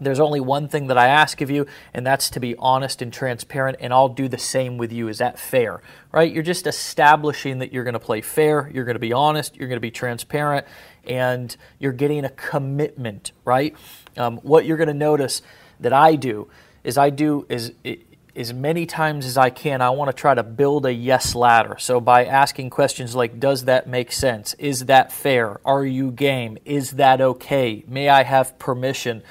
There's 0.00 0.18
only 0.18 0.40
one 0.40 0.68
thing 0.68 0.88
that 0.88 0.98
I 0.98 1.06
ask 1.06 1.40
of 1.40 1.50
you, 1.50 1.66
and 1.92 2.04
that's 2.04 2.28
to 2.30 2.40
be 2.40 2.56
honest 2.56 3.00
and 3.00 3.12
transparent, 3.12 3.78
and 3.80 3.92
I'll 3.92 4.08
do 4.08 4.26
the 4.26 4.38
same 4.38 4.76
with 4.76 4.92
you. 4.92 5.06
Is 5.06 5.18
that 5.18 5.38
fair? 5.38 5.82
Right? 6.10 6.32
You're 6.32 6.42
just 6.42 6.66
establishing 6.66 7.60
that 7.60 7.72
you're 7.72 7.84
going 7.84 7.94
to 7.94 8.00
play 8.00 8.20
fair, 8.20 8.70
you're 8.74 8.84
going 8.84 8.96
to 8.96 9.00
be 9.00 9.12
honest, 9.12 9.56
you're 9.56 9.68
going 9.68 9.76
to 9.76 9.80
be 9.80 9.92
transparent, 9.92 10.66
and 11.06 11.56
you're 11.78 11.92
getting 11.92 12.24
a 12.24 12.30
commitment, 12.30 13.30
right? 13.44 13.76
Um, 14.16 14.38
what 14.38 14.64
you're 14.64 14.76
going 14.76 14.88
to 14.88 14.94
notice 14.94 15.42
that 15.78 15.92
I 15.92 16.16
do 16.16 16.48
is 16.82 16.98
I 16.98 17.10
do 17.10 17.46
is 17.48 17.72
as 18.36 18.52
many 18.52 18.86
times 18.86 19.26
as 19.26 19.36
I 19.36 19.50
can, 19.50 19.80
I 19.80 19.90
want 19.90 20.08
to 20.08 20.20
try 20.20 20.34
to 20.34 20.42
build 20.42 20.86
a 20.86 20.92
yes 20.92 21.34
ladder. 21.34 21.76
So, 21.78 22.00
by 22.00 22.24
asking 22.24 22.70
questions 22.70 23.14
like, 23.14 23.38
Does 23.38 23.64
that 23.66 23.86
make 23.86 24.12
sense? 24.12 24.54
Is 24.54 24.86
that 24.86 25.12
fair? 25.12 25.60
Are 25.64 25.84
you 25.84 26.10
game? 26.10 26.58
Is 26.64 26.92
that 26.92 27.20
okay? 27.20 27.84
May 27.86 28.08
I 28.08 28.24
have 28.24 28.58
permission? 28.58 29.22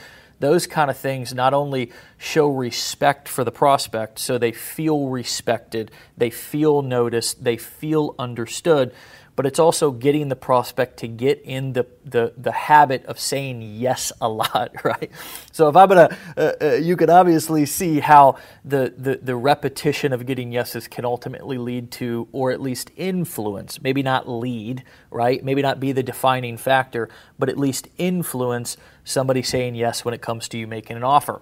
Those 0.43 0.67
kind 0.67 0.91
of 0.91 0.97
things 0.97 1.33
not 1.33 1.53
only 1.53 1.93
show 2.17 2.49
respect 2.49 3.29
for 3.29 3.45
the 3.45 3.51
prospect, 3.51 4.19
so 4.19 4.37
they 4.37 4.51
feel 4.51 5.07
respected, 5.07 5.89
they 6.17 6.31
feel 6.31 6.81
noticed, 6.81 7.45
they 7.45 7.55
feel 7.55 8.13
understood, 8.19 8.93
but 9.35 9.45
it's 9.45 9.59
also 9.59 9.91
getting 9.91 10.29
the 10.29 10.35
prospect 10.35 10.97
to 10.97 11.07
get 11.07 11.41
in 11.43 11.73
the, 11.73 11.87
the, 12.05 12.33
the 12.37 12.51
habit 12.51 13.05
of 13.05 13.19
saying 13.19 13.61
yes 13.61 14.11
a 14.21 14.29
lot, 14.29 14.71
right? 14.83 15.11
So 15.51 15.69
if 15.69 15.75
I'm 15.75 15.89
gonna, 15.89 16.17
uh, 16.37 16.51
uh, 16.61 16.73
you 16.73 16.95
can 16.95 17.09
obviously 17.09 17.65
see 17.65 17.99
how 17.99 18.37
the, 18.63 18.93
the, 18.95 19.19
the 19.21 19.35
repetition 19.35 20.13
of 20.13 20.25
getting 20.25 20.51
yeses 20.51 20.87
can 20.87 21.05
ultimately 21.05 21.57
lead 21.57 21.91
to, 21.91 22.27
or 22.31 22.51
at 22.51 22.61
least 22.61 22.91
influence, 22.95 23.81
maybe 23.81 24.03
not 24.03 24.29
lead, 24.29 24.83
right? 25.09 25.43
Maybe 25.43 25.61
not 25.61 25.79
be 25.79 25.91
the 25.91 26.03
defining 26.03 26.57
factor, 26.57 27.09
but 27.39 27.49
at 27.49 27.57
least 27.57 27.87
influence 27.97 28.77
somebody 29.03 29.41
saying 29.41 29.75
yes 29.75 30.05
when 30.05 30.13
it 30.13 30.21
comes 30.21 30.47
to 30.49 30.57
you 30.57 30.67
making 30.67 30.97
an 30.97 31.03
offer. 31.03 31.41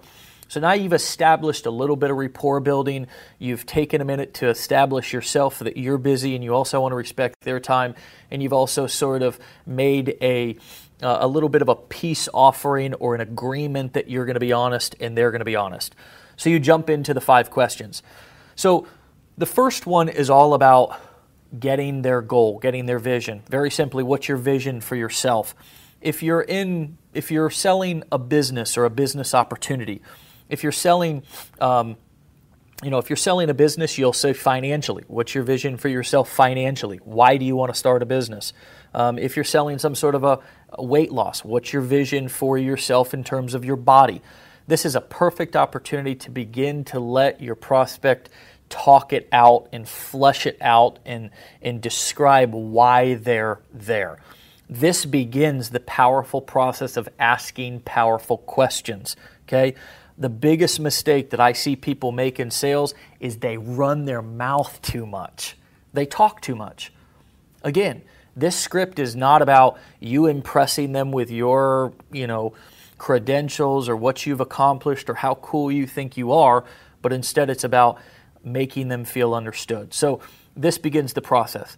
So 0.52 0.60
now 0.60 0.74
you've 0.74 0.92
established 0.92 1.64
a 1.64 1.70
little 1.70 1.96
bit 1.96 2.10
of 2.10 2.18
rapport 2.18 2.60
building. 2.60 3.06
You've 3.38 3.64
taken 3.64 4.02
a 4.02 4.04
minute 4.04 4.34
to 4.34 4.50
establish 4.50 5.14
yourself 5.14 5.60
that 5.60 5.78
you're 5.78 5.96
busy 5.96 6.34
and 6.34 6.44
you 6.44 6.54
also 6.54 6.78
want 6.82 6.92
to 6.92 6.96
respect 6.96 7.40
their 7.40 7.58
time. 7.58 7.94
And 8.30 8.42
you've 8.42 8.52
also 8.52 8.86
sort 8.86 9.22
of 9.22 9.38
made 9.64 10.14
a 10.20 10.58
uh, 11.02 11.16
a 11.20 11.26
little 11.26 11.48
bit 11.48 11.62
of 11.62 11.70
a 11.70 11.74
peace 11.74 12.28
offering 12.34 12.92
or 12.92 13.14
an 13.14 13.22
agreement 13.22 13.94
that 13.94 14.10
you're 14.10 14.26
going 14.26 14.34
to 14.34 14.40
be 14.40 14.52
honest 14.52 14.94
and 15.00 15.16
they're 15.16 15.30
going 15.30 15.38
to 15.38 15.46
be 15.46 15.56
honest. 15.56 15.94
So 16.36 16.50
you 16.50 16.60
jump 16.60 16.90
into 16.90 17.14
the 17.14 17.22
five 17.22 17.48
questions. 17.48 18.02
So 18.54 18.86
the 19.38 19.46
first 19.46 19.86
one 19.86 20.10
is 20.10 20.28
all 20.28 20.52
about 20.52 21.00
getting 21.58 22.02
their 22.02 22.20
goal, 22.20 22.58
getting 22.58 22.84
their 22.84 22.98
vision. 22.98 23.42
Very 23.48 23.70
simply, 23.70 24.02
what's 24.02 24.28
your 24.28 24.36
vision 24.36 24.82
for 24.82 24.96
yourself? 24.96 25.54
If 26.02 26.22
you're 26.22 26.42
in 26.42 26.98
if 27.14 27.30
you're 27.30 27.48
selling 27.48 28.02
a 28.12 28.18
business 28.18 28.76
or 28.76 28.84
a 28.84 28.90
business 28.90 29.34
opportunity, 29.34 30.02
if 30.52 30.62
you're 30.62 30.70
selling, 30.70 31.22
um, 31.60 31.96
you 32.82 32.90
know, 32.90 32.98
if 32.98 33.08
you're 33.08 33.16
selling 33.16 33.48
a 33.48 33.54
business, 33.54 33.96
you'll 33.96 34.12
say 34.12 34.34
financially. 34.34 35.02
What's 35.08 35.34
your 35.34 35.44
vision 35.44 35.78
for 35.78 35.88
yourself 35.88 36.30
financially? 36.30 36.98
Why 36.98 37.38
do 37.38 37.46
you 37.46 37.56
want 37.56 37.72
to 37.72 37.78
start 37.78 38.02
a 38.02 38.06
business? 38.06 38.52
Um, 38.92 39.18
if 39.18 39.34
you're 39.34 39.46
selling 39.46 39.78
some 39.78 39.94
sort 39.94 40.14
of 40.14 40.24
a, 40.24 40.40
weight 40.78 41.10
loss, 41.10 41.42
what's 41.42 41.72
your 41.72 41.80
vision 41.80 42.28
for 42.28 42.58
yourself 42.58 43.14
in 43.14 43.24
terms 43.24 43.54
of 43.54 43.64
your 43.64 43.76
body? 43.76 44.20
This 44.66 44.84
is 44.84 44.94
a 44.94 45.00
perfect 45.00 45.56
opportunity 45.56 46.14
to 46.16 46.30
begin 46.30 46.84
to 46.84 47.00
let 47.00 47.40
your 47.40 47.54
prospect 47.54 48.28
talk 48.68 49.14
it 49.14 49.28
out 49.32 49.68
and 49.72 49.88
flesh 49.88 50.44
it 50.44 50.58
out 50.60 50.98
and, 51.06 51.30
and 51.62 51.80
describe 51.80 52.52
why 52.52 53.14
they're 53.14 53.60
there. 53.72 54.18
This 54.68 55.06
begins 55.06 55.70
the 55.70 55.80
powerful 55.80 56.42
process 56.42 56.98
of 56.98 57.08
asking 57.18 57.80
powerful 57.80 58.36
questions. 58.38 59.16
Okay? 59.44 59.74
The 60.18 60.28
biggest 60.28 60.78
mistake 60.80 61.30
that 61.30 61.40
I 61.40 61.52
see 61.52 61.76
people 61.76 62.12
make 62.12 62.38
in 62.38 62.50
sales 62.50 62.94
is 63.20 63.38
they 63.38 63.56
run 63.56 64.04
their 64.04 64.22
mouth 64.22 64.80
too 64.82 65.06
much. 65.06 65.56
They 65.92 66.06
talk 66.06 66.40
too 66.40 66.54
much. 66.54 66.92
Again, 67.62 68.02
this 68.36 68.56
script 68.56 68.98
is 68.98 69.14
not 69.14 69.42
about 69.42 69.78
you 70.00 70.26
impressing 70.26 70.92
them 70.92 71.12
with 71.12 71.30
your, 71.30 71.92
you 72.10 72.26
know, 72.26 72.54
credentials 72.98 73.88
or 73.88 73.96
what 73.96 74.26
you've 74.26 74.40
accomplished 74.40 75.10
or 75.10 75.14
how 75.14 75.34
cool 75.36 75.70
you 75.70 75.86
think 75.86 76.16
you 76.16 76.32
are, 76.32 76.64
but 77.02 77.12
instead 77.12 77.50
it's 77.50 77.64
about 77.64 77.98
making 78.44 78.88
them 78.88 79.04
feel 79.04 79.34
understood. 79.34 79.92
So 79.92 80.20
this 80.56 80.78
begins 80.78 81.12
the 81.12 81.20
process. 81.20 81.76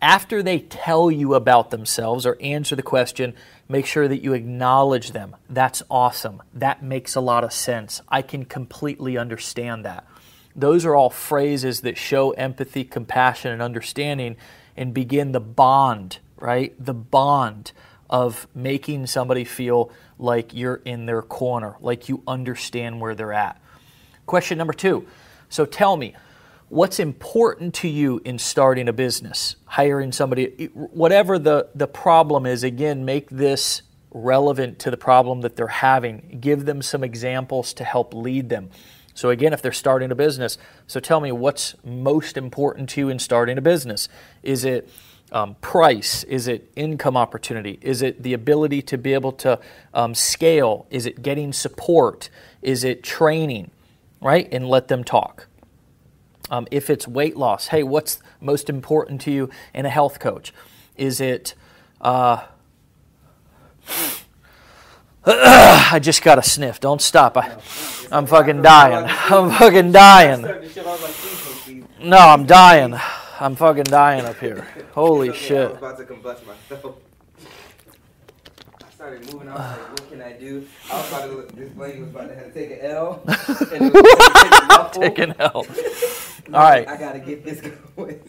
After 0.00 0.42
they 0.42 0.60
tell 0.60 1.10
you 1.10 1.34
about 1.34 1.70
themselves 1.70 2.24
or 2.24 2.36
answer 2.40 2.76
the 2.76 2.82
question, 2.82 3.34
make 3.68 3.84
sure 3.84 4.06
that 4.06 4.22
you 4.22 4.32
acknowledge 4.32 5.10
them. 5.10 5.34
That's 5.50 5.82
awesome. 5.90 6.42
That 6.54 6.82
makes 6.82 7.16
a 7.16 7.20
lot 7.20 7.42
of 7.42 7.52
sense. 7.52 8.00
I 8.08 8.22
can 8.22 8.44
completely 8.44 9.18
understand 9.18 9.84
that. 9.84 10.06
Those 10.54 10.84
are 10.84 10.94
all 10.94 11.10
phrases 11.10 11.80
that 11.80 11.98
show 11.98 12.30
empathy, 12.32 12.84
compassion, 12.84 13.52
and 13.52 13.60
understanding 13.60 14.36
and 14.76 14.94
begin 14.94 15.32
the 15.32 15.40
bond, 15.40 16.18
right? 16.36 16.74
The 16.78 16.94
bond 16.94 17.72
of 18.08 18.46
making 18.54 19.06
somebody 19.06 19.44
feel 19.44 19.90
like 20.18 20.54
you're 20.54 20.80
in 20.84 21.06
their 21.06 21.22
corner, 21.22 21.76
like 21.80 22.08
you 22.08 22.22
understand 22.26 23.00
where 23.00 23.14
they're 23.14 23.32
at. 23.32 23.60
Question 24.26 24.58
number 24.58 24.72
two. 24.72 25.06
So 25.48 25.64
tell 25.64 25.96
me, 25.96 26.14
what's 26.68 27.00
important 27.00 27.74
to 27.74 27.88
you 27.88 28.20
in 28.24 28.38
starting 28.38 28.88
a 28.88 28.92
business, 28.92 29.56
hiring 29.64 30.12
somebody, 30.12 30.66
whatever 30.74 31.38
the, 31.38 31.68
the 31.74 31.86
problem 31.86 32.46
is, 32.46 32.62
again, 32.62 33.04
make 33.04 33.28
this 33.30 33.82
relevant 34.10 34.78
to 34.80 34.90
the 34.90 34.96
problem 34.96 35.40
that 35.42 35.56
they're 35.56 35.66
having. 35.66 36.38
Give 36.40 36.64
them 36.64 36.82
some 36.82 37.04
examples 37.04 37.72
to 37.74 37.84
help 37.84 38.14
lead 38.14 38.48
them. 38.48 38.70
So, 39.14 39.30
again, 39.30 39.52
if 39.52 39.62
they're 39.62 39.72
starting 39.72 40.12
a 40.12 40.14
business, 40.14 40.58
so 40.86 41.00
tell 41.00 41.20
me 41.20 41.32
what's 41.32 41.74
most 41.84 42.36
important 42.36 42.88
to 42.90 43.00
you 43.00 43.08
in 43.08 43.18
starting 43.18 43.58
a 43.58 43.60
business? 43.60 44.08
Is 44.42 44.64
it 44.64 44.88
um, 45.32 45.56
price? 45.56 46.22
Is 46.24 46.46
it 46.46 46.70
income 46.76 47.16
opportunity? 47.16 47.78
Is 47.82 48.00
it 48.00 48.22
the 48.22 48.32
ability 48.32 48.82
to 48.82 48.98
be 48.98 49.14
able 49.14 49.32
to 49.32 49.58
um, 49.92 50.14
scale? 50.14 50.86
Is 50.90 51.04
it 51.04 51.22
getting 51.22 51.52
support? 51.52 52.30
Is 52.62 52.84
it 52.84 53.02
training? 53.02 53.70
Right? 54.20 54.48
And 54.52 54.68
let 54.68 54.88
them 54.88 55.04
talk. 55.04 55.48
Um, 56.50 56.66
if 56.70 56.88
it's 56.88 57.06
weight 57.06 57.36
loss, 57.36 57.68
hey, 57.68 57.82
what's 57.82 58.20
most 58.40 58.70
important 58.70 59.20
to 59.22 59.30
you 59.30 59.50
in 59.74 59.84
a 59.86 59.90
health 59.90 60.18
coach? 60.18 60.52
Is 60.96 61.20
it, 61.20 61.54
uh, 62.00 62.44
I 65.26 65.98
just 66.00 66.22
got 66.22 66.38
a 66.38 66.42
sniff. 66.42 66.80
Don't 66.80 67.02
stop. 67.02 67.36
I, 67.36 67.56
I'm 68.10 68.26
fucking 68.26 68.62
dying. 68.62 69.04
I'm 69.30 69.50
fucking 69.50 69.92
dying. 69.92 70.42
No, 72.00 72.16
I'm 72.16 72.46
dying. 72.46 72.94
I'm 73.40 73.54
fucking 73.54 73.84
dying 73.84 74.24
up 74.24 74.38
here. 74.38 74.66
Holy 74.92 75.32
shit. 75.32 75.68
I 75.68 75.72
was 75.72 75.78
about 75.78 75.98
to 75.98 76.04
combust 76.04 76.46
myself. 76.46 76.96
I 78.80 78.86
started 78.98 79.32
moving. 79.32 79.48
I 79.48 79.52
was 79.52 79.78
like, 79.78 79.90
what 79.90 80.10
can 80.10 80.20
I 80.20 80.32
do? 80.32 80.66
I 80.90 80.96
was 80.96 81.08
about 81.08 81.50
to, 81.50 81.56
this 81.56 81.76
lady 81.76 82.00
was 82.00 82.08
about 82.08 82.30
to 82.30 82.34
have 82.34 82.46
to 82.46 82.52
take 82.52 82.72
an 82.72 82.78
L. 82.80 83.22
And 83.72 83.86
it 83.86 83.92
was 83.94 84.90
take 84.90 85.18
an 85.20 85.34
L. 85.38 85.64
All 86.52 86.60
right. 86.60 86.88
I 86.88 86.96
got 86.96 87.12
to 87.12 87.20
get 87.20 87.44
this 87.44 87.60
going. 87.96 88.20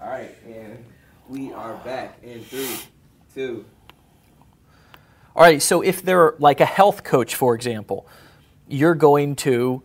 All 0.00 0.08
right, 0.08 0.34
and 0.46 0.82
we 1.28 1.52
are 1.52 1.74
back 1.84 2.20
in 2.22 2.42
three, 2.42 2.74
two. 3.34 3.66
All 5.36 5.42
right, 5.42 5.60
so 5.60 5.82
if 5.82 6.00
they're 6.00 6.36
like 6.38 6.62
a 6.62 6.66
health 6.66 7.04
coach, 7.04 7.34
for 7.34 7.54
example, 7.54 8.06
you're 8.66 8.94
going 8.94 9.36
to 9.36 9.82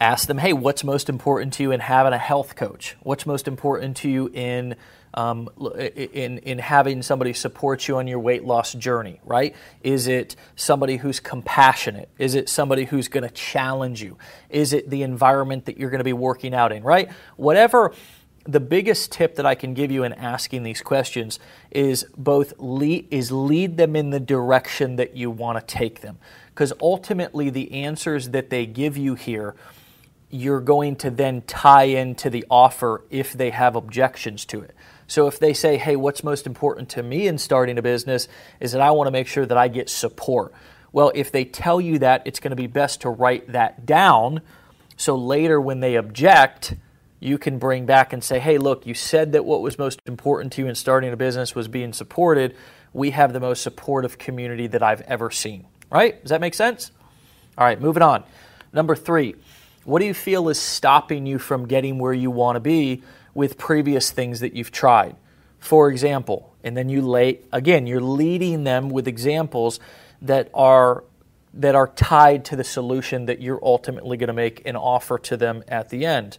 ask 0.00 0.26
them, 0.26 0.38
hey, 0.38 0.52
what's 0.52 0.82
most 0.82 1.08
important 1.08 1.52
to 1.54 1.62
you 1.62 1.72
in 1.72 1.80
having 1.80 2.12
a 2.12 2.18
health 2.18 2.56
coach? 2.56 2.96
What's 3.02 3.26
most 3.26 3.46
important 3.46 3.98
to 3.98 4.08
you 4.08 4.30
in 4.32 4.76
um, 5.12 5.48
in, 5.58 6.38
in 6.38 6.58
having 6.58 7.02
somebody 7.02 7.32
support 7.32 7.88
you 7.88 7.96
on 7.96 8.06
your 8.06 8.20
weight 8.20 8.44
loss 8.44 8.72
journey, 8.74 9.20
right? 9.24 9.56
Is 9.82 10.06
it 10.06 10.36
somebody 10.54 10.98
who's 10.98 11.18
compassionate? 11.18 12.08
Is 12.18 12.36
it 12.36 12.48
somebody 12.48 12.84
who's 12.84 13.08
going 13.08 13.24
to 13.24 13.34
challenge 13.34 14.02
you? 14.02 14.16
Is 14.48 14.72
it 14.72 14.88
the 14.88 15.02
environment 15.02 15.64
that 15.64 15.78
you're 15.78 15.90
going 15.90 15.98
to 15.98 16.04
be 16.04 16.12
working 16.12 16.54
out 16.54 16.70
in, 16.70 16.84
right? 16.84 17.10
Whatever 17.36 17.92
the 18.44 18.60
biggest 18.60 19.12
tip 19.12 19.34
that 19.34 19.44
I 19.44 19.54
can 19.54 19.74
give 19.74 19.90
you 19.90 20.04
in 20.04 20.12
asking 20.12 20.62
these 20.62 20.80
questions 20.80 21.38
is 21.70 22.06
both 22.16 22.54
lead, 22.58 23.08
is 23.10 23.30
lead 23.30 23.76
them 23.76 23.96
in 23.96 24.10
the 24.10 24.20
direction 24.20 24.96
that 24.96 25.16
you 25.16 25.30
want 25.30 25.58
to 25.58 25.74
take 25.74 26.00
them 26.00 26.18
because 26.48 26.72
ultimately 26.80 27.50
the 27.50 27.72
answers 27.72 28.30
that 28.30 28.50
they 28.50 28.64
give 28.64 28.96
you 28.96 29.14
here 29.14 29.54
you're 30.30 30.60
going 30.60 30.96
to 30.96 31.10
then 31.10 31.42
tie 31.42 31.84
into 31.84 32.30
the 32.30 32.44
offer 32.50 33.02
if 33.10 33.32
they 33.32 33.50
have 33.50 33.76
objections 33.76 34.44
to 34.46 34.60
it. 34.60 34.74
So 35.06 35.26
if 35.26 35.40
they 35.40 35.52
say, 35.52 35.76
hey, 35.76 35.96
what's 35.96 36.22
most 36.22 36.46
important 36.46 36.88
to 36.90 37.02
me 37.02 37.26
in 37.26 37.36
starting 37.36 37.78
a 37.78 37.82
business 37.82 38.28
is 38.60 38.72
that 38.72 38.80
I 38.80 38.92
want 38.92 39.08
to 39.08 39.10
make 39.10 39.26
sure 39.26 39.44
that 39.44 39.58
I 39.58 39.66
get 39.66 39.90
support. 39.90 40.52
Well, 40.92 41.10
if 41.14 41.32
they 41.32 41.44
tell 41.44 41.80
you 41.80 41.98
that, 41.98 42.22
it's 42.26 42.38
going 42.38 42.50
to 42.50 42.56
be 42.56 42.68
best 42.68 43.00
to 43.00 43.10
write 43.10 43.52
that 43.52 43.86
down. 43.86 44.40
So 44.96 45.16
later 45.16 45.60
when 45.60 45.80
they 45.80 45.96
object, 45.96 46.74
you 47.18 47.38
can 47.38 47.58
bring 47.58 47.86
back 47.86 48.12
and 48.12 48.22
say, 48.22 48.38
hey, 48.38 48.58
look, 48.58 48.86
you 48.86 48.94
said 48.94 49.32
that 49.32 49.44
what 49.44 49.62
was 49.62 49.78
most 49.78 50.00
important 50.06 50.52
to 50.54 50.62
you 50.62 50.68
in 50.68 50.74
starting 50.74 51.12
a 51.12 51.16
business 51.16 51.54
was 51.54 51.66
being 51.68 51.92
supported. 51.92 52.56
We 52.92 53.10
have 53.10 53.32
the 53.32 53.40
most 53.40 53.62
supportive 53.62 54.16
community 54.16 54.68
that 54.68 54.82
I've 54.82 55.02
ever 55.02 55.30
seen. 55.30 55.66
Right? 55.90 56.22
Does 56.22 56.30
that 56.30 56.40
make 56.40 56.54
sense? 56.54 56.92
All 57.58 57.64
right, 57.64 57.80
moving 57.80 58.02
on. 58.02 58.22
Number 58.72 58.94
three, 58.94 59.34
what 59.90 59.98
do 59.98 60.06
you 60.06 60.14
feel 60.14 60.48
is 60.48 60.58
stopping 60.58 61.26
you 61.26 61.38
from 61.38 61.66
getting 61.66 61.98
where 61.98 62.12
you 62.12 62.30
want 62.30 62.56
to 62.56 62.60
be 62.60 63.02
with 63.34 63.58
previous 63.58 64.12
things 64.12 64.38
that 64.40 64.54
you've 64.54 64.70
tried? 64.70 65.16
For 65.58 65.90
example, 65.90 66.54
and 66.62 66.76
then 66.76 66.88
you 66.88 67.02
lay 67.02 67.40
again, 67.52 67.86
you're 67.86 68.00
leading 68.00 68.64
them 68.64 68.88
with 68.88 69.08
examples 69.08 69.80
that 70.22 70.48
are 70.54 71.04
that 71.52 71.74
are 71.74 71.88
tied 71.88 72.44
to 72.44 72.56
the 72.56 72.62
solution 72.62 73.26
that 73.26 73.40
you're 73.40 73.58
ultimately 73.62 74.16
going 74.16 74.28
to 74.28 74.32
make 74.32 74.64
an 74.64 74.76
offer 74.76 75.18
to 75.18 75.36
them 75.36 75.64
at 75.66 75.88
the 75.88 76.06
end. 76.06 76.38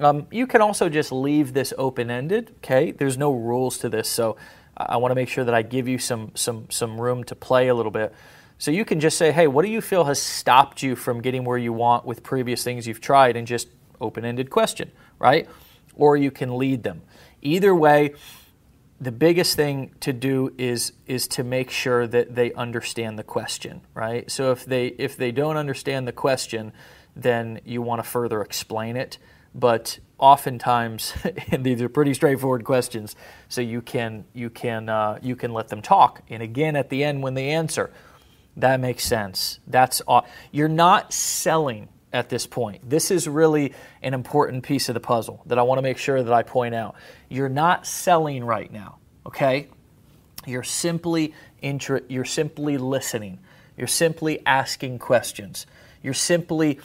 Um, 0.00 0.26
you 0.32 0.48
can 0.48 0.60
also 0.60 0.88
just 0.88 1.12
leave 1.12 1.52
this 1.52 1.72
open 1.78 2.10
ended. 2.10 2.52
Okay, 2.58 2.90
there's 2.90 3.16
no 3.16 3.30
rules 3.32 3.78
to 3.78 3.88
this, 3.88 4.08
so 4.08 4.36
I 4.76 4.96
want 4.96 5.12
to 5.12 5.14
make 5.14 5.28
sure 5.28 5.44
that 5.44 5.54
I 5.54 5.62
give 5.62 5.86
you 5.86 5.98
some 5.98 6.32
some 6.34 6.66
some 6.68 7.00
room 7.00 7.22
to 7.24 7.36
play 7.36 7.68
a 7.68 7.74
little 7.74 7.92
bit. 7.92 8.12
So 8.58 8.72
you 8.72 8.84
can 8.84 8.98
just 8.98 9.16
say, 9.16 9.30
hey, 9.30 9.46
what 9.46 9.64
do 9.64 9.70
you 9.70 9.80
feel 9.80 10.04
has 10.04 10.20
stopped 10.20 10.82
you 10.82 10.96
from 10.96 11.20
getting 11.20 11.44
where 11.44 11.58
you 11.58 11.72
want 11.72 12.04
with 12.04 12.24
previous 12.24 12.64
things 12.64 12.88
you've 12.88 13.00
tried? 13.00 13.36
And 13.36 13.46
just 13.46 13.68
open 14.00 14.24
ended 14.24 14.50
question, 14.50 14.90
right? 15.18 15.48
Or 15.94 16.16
you 16.16 16.32
can 16.32 16.58
lead 16.58 16.82
them. 16.82 17.02
Either 17.40 17.72
way, 17.74 18.14
the 19.00 19.12
biggest 19.12 19.54
thing 19.54 19.92
to 20.00 20.12
do 20.12 20.52
is 20.58 20.92
is 21.06 21.28
to 21.28 21.44
make 21.44 21.70
sure 21.70 22.06
that 22.08 22.34
they 22.34 22.52
understand 22.54 23.16
the 23.16 23.22
question, 23.22 23.80
right? 23.94 24.28
So 24.28 24.50
if 24.50 24.64
they 24.64 24.88
if 24.88 25.16
they 25.16 25.30
don't 25.30 25.56
understand 25.56 26.08
the 26.08 26.12
question, 26.12 26.72
then 27.14 27.60
you 27.64 27.80
want 27.80 28.02
to 28.02 28.08
further 28.08 28.42
explain 28.42 28.96
it. 28.96 29.18
But 29.54 30.00
oftentimes, 30.18 31.14
these 31.58 31.80
are 31.80 31.88
pretty 31.88 32.12
straightforward 32.12 32.64
questions, 32.64 33.14
so 33.48 33.60
you 33.60 33.82
can 33.82 34.24
you 34.34 34.50
can 34.50 34.88
uh, 34.88 35.18
you 35.22 35.36
can 35.36 35.52
let 35.52 35.68
them 35.68 35.80
talk. 35.80 36.22
And 36.28 36.42
again, 36.42 36.74
at 36.74 36.90
the 36.90 37.04
end, 37.04 37.22
when 37.22 37.34
they 37.34 37.50
answer, 37.50 37.92
that 38.58 38.80
makes 38.80 39.04
sense. 39.04 39.60
That's 39.66 40.02
you're 40.52 40.68
not 40.68 41.12
selling 41.12 41.88
at 42.12 42.28
this 42.28 42.46
point. 42.46 42.88
This 42.88 43.10
is 43.10 43.28
really 43.28 43.74
an 44.02 44.14
important 44.14 44.64
piece 44.64 44.88
of 44.88 44.94
the 44.94 45.00
puzzle 45.00 45.42
that 45.46 45.58
I 45.58 45.62
want 45.62 45.78
to 45.78 45.82
make 45.82 45.98
sure 45.98 46.22
that 46.22 46.32
I 46.32 46.42
point 46.42 46.74
out. 46.74 46.96
You're 47.28 47.48
not 47.48 47.86
selling 47.86 48.44
right 48.44 48.72
now, 48.72 48.98
okay? 49.26 49.68
You're 50.46 50.62
simply 50.62 51.34
you're 51.60 52.24
simply 52.24 52.78
listening. 52.78 53.38
You're 53.76 53.86
simply 53.86 54.44
asking 54.46 54.98
questions. 54.98 55.66
You're 56.02 56.14
simply 56.14 56.80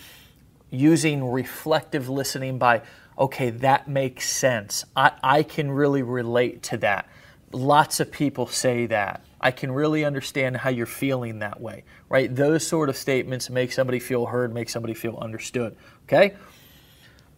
using 0.70 1.32
reflective 1.32 2.10
listening 2.10 2.58
by, 2.58 2.82
okay, 3.18 3.52
that 3.52 3.88
makes 3.88 4.30
sense. 4.30 4.86
I, 4.96 5.12
I 5.24 5.44
can 5.44 5.72
really 5.72 6.02
relate 6.02 6.64
to 6.64 6.78
that. 6.78 7.08
Lots 7.52 8.00
of 8.00 8.12
people 8.12 8.48
say 8.48 8.88
that. 8.88 9.24
I 9.44 9.52
can 9.52 9.74
really 9.74 10.06
understand 10.06 10.56
how 10.56 10.70
you're 10.70 10.86
feeling 10.86 11.40
that 11.40 11.60
way, 11.60 11.84
right? 12.08 12.34
Those 12.34 12.66
sort 12.66 12.88
of 12.88 12.96
statements 12.96 13.50
make 13.50 13.74
somebody 13.74 14.00
feel 14.00 14.26
heard, 14.26 14.54
make 14.54 14.70
somebody 14.70 14.94
feel 14.94 15.18
understood, 15.18 15.76
okay? 16.06 16.34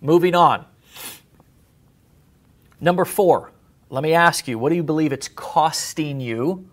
Moving 0.01 0.35
on. 0.35 0.65
Number 2.79 3.05
four, 3.05 3.51
let 3.89 4.03
me 4.03 4.13
ask 4.13 4.47
you, 4.47 4.59
what 4.59 4.69
do 4.69 4.75
you 4.75 4.83
believe 4.83 5.13
it's 5.13 5.27
costing 5.27 6.21
you? 6.21 6.69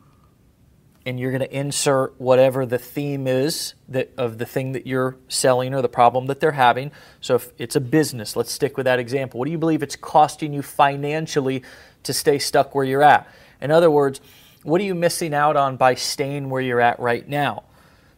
And 1.07 1.19
you're 1.19 1.31
going 1.31 1.41
to 1.41 1.57
insert 1.57 2.21
whatever 2.21 2.67
the 2.67 2.79
theme 2.79 3.27
is 3.27 3.73
that, 3.89 4.13
of 4.19 4.37
the 4.37 4.45
thing 4.45 4.73
that 4.73 4.87
you're 4.87 5.17
selling 5.29 5.73
or 5.73 5.81
the 5.81 5.89
problem 5.89 6.27
that 6.27 6.41
they're 6.41 6.53
having. 6.53 6.93
So 7.23 7.37
if 7.37 7.53
it's 7.57 7.75
a 7.75 7.81
business, 7.81 8.37
let's 8.37 8.53
stick 8.53 8.77
with 8.77 8.85
that 8.85 8.99
example. 8.99 9.39
What 9.39 9.47
do 9.47 9.51
you 9.51 9.59
believe 9.59 9.83
it's 9.83 9.97
costing 9.97 10.53
you 10.53 10.61
financially 10.61 11.63
to 12.03 12.13
stay 12.13 12.39
stuck 12.39 12.75
where 12.75 12.85
you're 12.85 13.03
at? 13.03 13.27
In 13.63 13.71
other 13.71 13.91
words, 13.91 14.21
what 14.63 14.81
are 14.81 14.85
you 14.85 14.95
missing 14.95 15.35
out 15.35 15.57
on 15.57 15.77
by 15.77 15.95
staying 15.95 16.51
where 16.51 16.63
you're 16.63 16.81
at 16.81 16.99
right 17.01 17.29
now? 17.29 17.65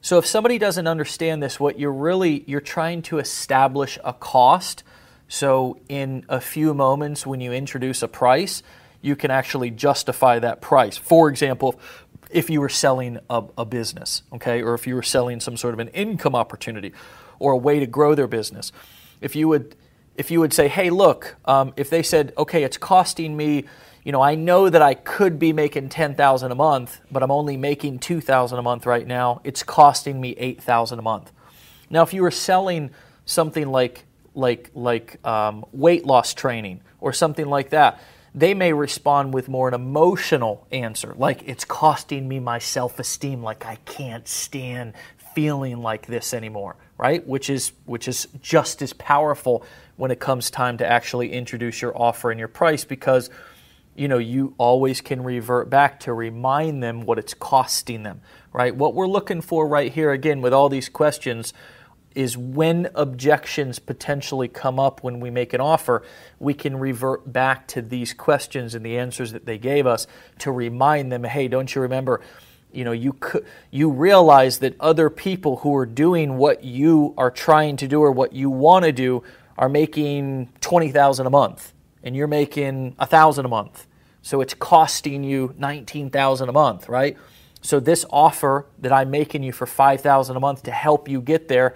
So 0.01 0.19
if 0.19 0.27
somebody 0.27 0.59
doesn't 0.59 0.87
understand 0.87 1.43
this, 1.43 1.59
what 1.59 1.79
you're 1.79 1.93
really 1.93 2.45
you're 2.47 2.61
trying 2.61 3.03
to 3.03 3.19
establish 3.19 3.99
a 4.05 4.13
cost. 4.13 4.85
So 5.29 5.79
in 5.89 6.27
a 6.29 6.41
few 6.41 6.75
moments 6.75 7.27
when 7.27 7.41
you 7.41 7.53
introduce 7.53 8.03
a 8.03 8.09
price, 8.09 8.63
you 9.01 9.17
can 9.17 9.31
actually 9.31 9.71
justify 9.71 10.39
that 10.39 10.61
price. 10.61 10.97
For 10.97 11.29
example, 11.29 11.81
if 12.31 12.51
you 12.51 12.61
were 12.61 12.69
selling 12.69 13.19
a, 13.31 13.45
a 13.57 13.65
business, 13.65 14.23
okay, 14.35 14.63
or 14.63 14.75
if 14.75 14.87
you 14.87 14.95
were 14.95 15.03
selling 15.03 15.41
some 15.41 15.57
sort 15.57 15.73
of 15.73 15.81
an 15.81 15.89
income 15.89 16.35
opportunity 16.35 16.93
or 17.39 17.53
a 17.53 17.57
way 17.57 17.81
to 17.81 17.87
grow 17.87 18.15
their 18.15 18.27
business. 18.27 18.73
If 19.21 19.37
you 19.37 19.49
would, 19.49 19.77
if 20.17 20.31
you 20.31 20.41
would 20.41 20.53
say, 20.53 20.69
hey, 20.69 20.91
look, 20.91 21.37
um, 21.45 21.73
if 21.77 21.91
they 21.91 22.03
said, 22.03 22.33
okay, 22.39 22.63
it's 22.63 22.77
costing 22.77 23.37
me, 23.37 23.65
you 24.05 24.13
know, 24.13 24.21
I 24.21 24.35
know 24.35 24.69
that 24.69 24.83
I 24.83 24.95
could 24.95 25.39
be 25.39 25.53
making 25.53 25.89
ten 25.89 26.15
thousand 26.15 26.53
a 26.53 26.55
month, 26.55 27.01
but 27.11 27.23
I'm 27.23 27.31
only 27.31 27.57
making 27.57 28.01
two 28.01 28.21
thousand 28.21 28.59
a 28.59 28.63
month 28.63 28.85
right 28.87 29.07
now. 29.07 29.41
It's 29.45 29.63
costing 29.63 30.21
me 30.21 30.35
eight 30.39 30.63
thousand 30.63 30.99
a 30.99 31.03
month. 31.03 31.33
Now, 31.89 32.03
if 32.03 32.13
you 32.13 32.23
were 32.23 32.31
selling 32.31 32.91
something 33.25 33.67
like 33.67 34.05
like 34.35 34.71
like 34.75 35.25
um, 35.27 35.65
weight 35.73 36.05
loss 36.05 36.35
training 36.35 36.83
or 37.01 37.13
something 37.13 37.47
like 37.47 37.71
that, 37.71 38.01
they 38.35 38.53
may 38.53 38.73
respond 38.73 39.33
with 39.33 39.49
more 39.49 39.69
an 39.69 39.75
emotional 39.75 40.67
answer, 40.71 41.15
like 41.17 41.43
it's 41.47 41.65
costing 41.65 42.29
me 42.29 42.41
my 42.41 42.59
self 42.59 42.99
esteem, 42.99 43.43
like 43.43 43.65
I 43.65 43.77
can't 43.87 44.27
stand 44.29 44.93
feeling 45.35 45.79
like 45.83 46.07
this 46.07 46.35
anymore, 46.35 46.77
right? 46.99 47.27
Which 47.27 47.49
is 47.49 47.73
which 47.87 48.09
is 48.09 48.29
just 48.43 48.83
as 48.83 48.93
powerful 48.93 49.65
when 49.97 50.11
it 50.11 50.21
comes 50.21 50.51
time 50.51 50.79
to 50.79 50.87
actually 50.87 51.33
introduce 51.33 51.81
your 51.81 51.97
offer 51.97 52.31
and 52.31 52.39
your 52.39 52.49
price 52.49 52.85
because 52.85 53.31
you 53.95 54.09
know 54.09 54.19
you 54.19 54.55
always 54.59 55.01
can 55.01 55.23
revert 55.23 55.71
back 55.71 56.01
to 56.01 56.13
remind 56.13 56.83
them 56.83 57.03
what 57.03 57.19
it's 57.19 57.35
costing 57.35 58.03
them, 58.03 58.21
right? 58.53 58.75
What 58.75 58.95
we're 58.95 59.07
looking 59.07 59.41
for 59.41 59.69
right 59.69 59.93
here 59.93 60.11
again 60.11 60.41
with 60.41 60.53
all 60.53 60.69
these 60.69 60.89
questions 60.89 61.53
is 62.15 62.37
when 62.37 62.89
objections 62.95 63.79
potentially 63.79 64.49
come 64.49 64.79
up 64.79 65.03
when 65.03 65.21
we 65.21 65.31
make 65.31 65.53
an 65.53 65.61
offer, 65.61 66.03
we 66.39 66.55
can 66.55 66.77
revert 66.77 67.33
back 67.33 67.67
to 67.69 67.83
these 67.83 68.15
questions 68.15 68.75
and 68.75 68.85
the 68.85 68.97
answers 68.97 69.33
that 69.33 69.47
they 69.47 69.59
gave 69.59 69.87
us 69.87 70.07
to 70.39 70.53
remind 70.53 71.11
them, 71.11 71.25
hey, 71.25 71.49
don't 71.49 71.75
you 71.75 71.83
remember? 71.83 72.21
You 72.73 72.85
know, 72.85 72.93
you 72.93 73.17
you 73.71 73.91
realize 73.91 74.59
that 74.59 74.75
other 74.81 75.09
people 75.09 75.59
who 75.59 75.77
are 75.77 75.87
doing 75.87 76.37
what 76.37 76.65
you 76.65 77.15
are 77.17 77.31
trying 77.31 77.77
to 77.79 77.89
do 77.89 78.01
or 78.01 78.11
what 78.11 78.33
you 78.33 78.51
want 78.51 78.85
to 78.85 78.93
do 78.93 79.23
are 79.59 79.69
making 79.69 80.51
twenty 80.61 80.91
thousand 80.91 81.27
a 81.27 81.31
month, 81.31 81.73
and 82.03 82.17
you're 82.17 82.27
making 82.27 82.97
a 82.99 83.07
thousand 83.07 83.45
a 83.45 83.49
month. 83.49 83.87
So 84.23 84.41
it's 84.41 84.55
costing 84.55 85.25
you 85.25 85.55
nineteen 85.59 86.11
thousand 86.11 86.49
a 86.49 86.53
month, 86.53 86.89
right? 86.89 87.17
So 87.61 87.81
this 87.81 88.05
offer 88.11 88.67
that 88.79 88.93
I'm 88.93 89.11
making 89.11 89.43
you 89.43 89.53
for 89.53 89.67
five 89.67 90.01
thousand 90.01 90.37
a 90.37 90.41
month 90.41 90.65
to 90.65 90.71
help 90.71 91.09
you 91.09 91.21
get 91.21 91.49
there 91.49 91.75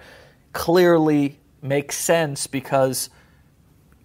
clearly 0.53 1.39
makes 1.61 1.97
sense 1.97 2.47
because 2.47 3.09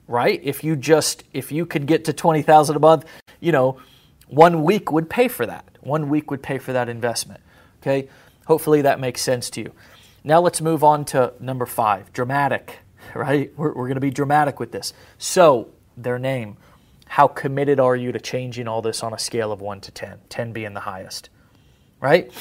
right 0.08 0.40
if 0.42 0.62
you 0.64 0.76
just 0.76 1.24
if 1.32 1.50
you 1.52 1.64
could 1.64 1.86
get 1.86 2.04
to 2.04 2.12
20,000 2.12 2.76
a 2.76 2.78
month 2.78 3.04
you 3.40 3.52
know 3.52 3.78
one 4.28 4.62
week 4.62 4.92
would 4.92 5.08
pay 5.08 5.28
for 5.28 5.46
that 5.46 5.64
one 5.80 6.08
week 6.08 6.30
would 6.30 6.42
pay 6.42 6.58
for 6.58 6.72
that 6.72 6.88
investment 6.88 7.40
okay 7.80 8.08
hopefully 8.46 8.82
that 8.82 9.00
makes 9.00 9.22
sense 9.22 9.48
to 9.48 9.62
you 9.62 9.72
now 10.24 10.40
let's 10.40 10.60
move 10.60 10.84
on 10.84 11.04
to 11.04 11.32
number 11.40 11.64
5 11.64 12.12
dramatic 12.12 12.80
right 13.14 13.52
we're, 13.56 13.72
we're 13.72 13.86
going 13.86 13.94
to 13.94 14.00
be 14.00 14.10
dramatic 14.10 14.60
with 14.60 14.72
this 14.72 14.92
so 15.18 15.68
their 15.96 16.18
name 16.18 16.56
how 17.06 17.28
committed 17.28 17.78
are 17.78 17.94
you 17.94 18.12
to 18.12 18.18
changing 18.18 18.66
all 18.66 18.82
this 18.82 19.02
on 19.02 19.12
a 19.12 19.18
scale 19.18 19.52
of 19.52 19.60
1 19.60 19.80
to 19.82 19.90
10 19.90 20.18
10 20.28 20.52
being 20.52 20.74
the 20.74 20.80
highest 20.80 21.28
right 22.00 22.32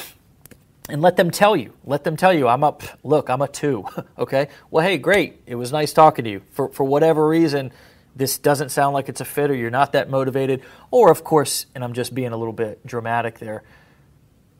and 0.90 1.02
let 1.02 1.16
them 1.16 1.32
tell 1.32 1.56
you. 1.56 1.74
Let 1.86 2.04
them 2.04 2.18
tell 2.18 2.34
you, 2.34 2.48
I'm 2.48 2.64
up, 2.64 2.84
look, 3.04 3.30
I'm 3.30 3.42
a 3.42 3.48
two. 3.48 3.86
okay? 4.18 4.50
Well, 4.70 4.86
hey, 4.86 4.98
great. 4.98 5.42
It 5.46 5.56
was 5.56 5.72
nice 5.72 5.94
talking 5.94 6.26
to 6.26 6.32
you. 6.32 6.42
For, 6.52 6.70
for 6.70 6.84
whatever 6.84 7.28
reason, 7.28 7.72
this 8.16 8.38
doesn't 8.38 8.70
sound 8.70 8.94
like 8.94 9.10
it's 9.10 9.22
a 9.22 9.26
fit 9.26 9.50
or 9.50 9.56
you're 9.56 9.72
not 9.72 9.94
that 9.94 10.10
motivated. 10.10 10.62
Or, 10.92 11.10
of 11.10 11.24
course, 11.24 11.66
and 11.74 11.84
I'm 11.84 11.94
just 11.94 12.14
being 12.14 12.34
a 12.34 12.38
little 12.38 12.54
bit 12.54 12.86
dramatic 12.86 13.40
there, 13.40 13.64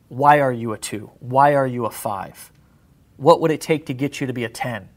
why 0.08 0.40
are 0.40 0.52
you 0.52 0.74
a 0.74 0.78
two? 0.78 1.12
Why 1.20 1.56
are 1.56 1.68
you 1.68 1.86
a 1.86 1.92
five? 1.92 2.52
What 3.18 3.42
would 3.42 3.52
it 3.52 3.62
take 3.62 3.88
to 3.88 3.94
get 3.94 4.22
you 4.22 4.28
to 4.28 4.34
be 4.34 4.44
a 4.44 4.50
10? 4.50 4.90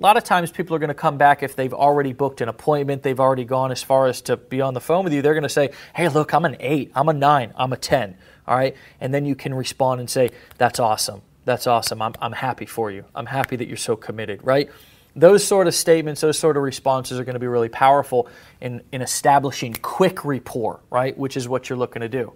A 0.00 0.02
lot 0.02 0.16
of 0.16 0.24
times 0.24 0.50
people 0.50 0.74
are 0.74 0.78
going 0.78 0.88
to 0.88 0.94
come 0.94 1.18
back 1.18 1.42
if 1.42 1.54
they've 1.54 1.74
already 1.74 2.14
booked 2.14 2.40
an 2.40 2.48
appointment, 2.48 3.02
they've 3.02 3.20
already 3.20 3.44
gone 3.44 3.70
as 3.70 3.82
far 3.82 4.06
as 4.06 4.22
to 4.22 4.38
be 4.38 4.62
on 4.62 4.72
the 4.72 4.80
phone 4.80 5.04
with 5.04 5.12
you. 5.12 5.20
They're 5.20 5.34
going 5.34 5.42
to 5.42 5.48
say, 5.50 5.70
hey, 5.94 6.08
look, 6.08 6.32
I'm 6.32 6.46
an 6.46 6.56
eight, 6.58 6.90
I'm 6.94 7.10
a 7.10 7.12
nine, 7.12 7.52
I'm 7.54 7.72
a 7.72 7.76
10 7.76 8.16
all 8.50 8.56
right? 8.56 8.76
And 9.00 9.14
then 9.14 9.24
you 9.24 9.36
can 9.36 9.54
respond 9.54 10.00
and 10.00 10.10
say, 10.10 10.30
that's 10.58 10.80
awesome. 10.80 11.22
That's 11.44 11.66
awesome. 11.66 12.02
I'm, 12.02 12.14
I'm 12.20 12.32
happy 12.32 12.66
for 12.66 12.90
you. 12.90 13.04
I'm 13.14 13.26
happy 13.26 13.56
that 13.56 13.68
you're 13.68 13.76
so 13.76 13.96
committed, 13.96 14.40
right? 14.44 14.68
Those 15.14 15.44
sort 15.44 15.68
of 15.68 15.74
statements, 15.74 16.20
those 16.20 16.38
sort 16.38 16.56
of 16.56 16.64
responses 16.64 17.18
are 17.18 17.24
going 17.24 17.34
to 17.34 17.40
be 17.40 17.46
really 17.46 17.68
powerful 17.68 18.28
in, 18.60 18.82
in 18.92 19.02
establishing 19.02 19.74
quick 19.74 20.24
rapport, 20.24 20.80
right? 20.90 21.16
Which 21.16 21.36
is 21.36 21.48
what 21.48 21.68
you're 21.68 21.78
looking 21.78 22.00
to 22.00 22.08
do. 22.08 22.32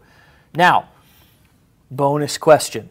Now, 0.55 0.89
bonus 1.91 2.39
question, 2.39 2.91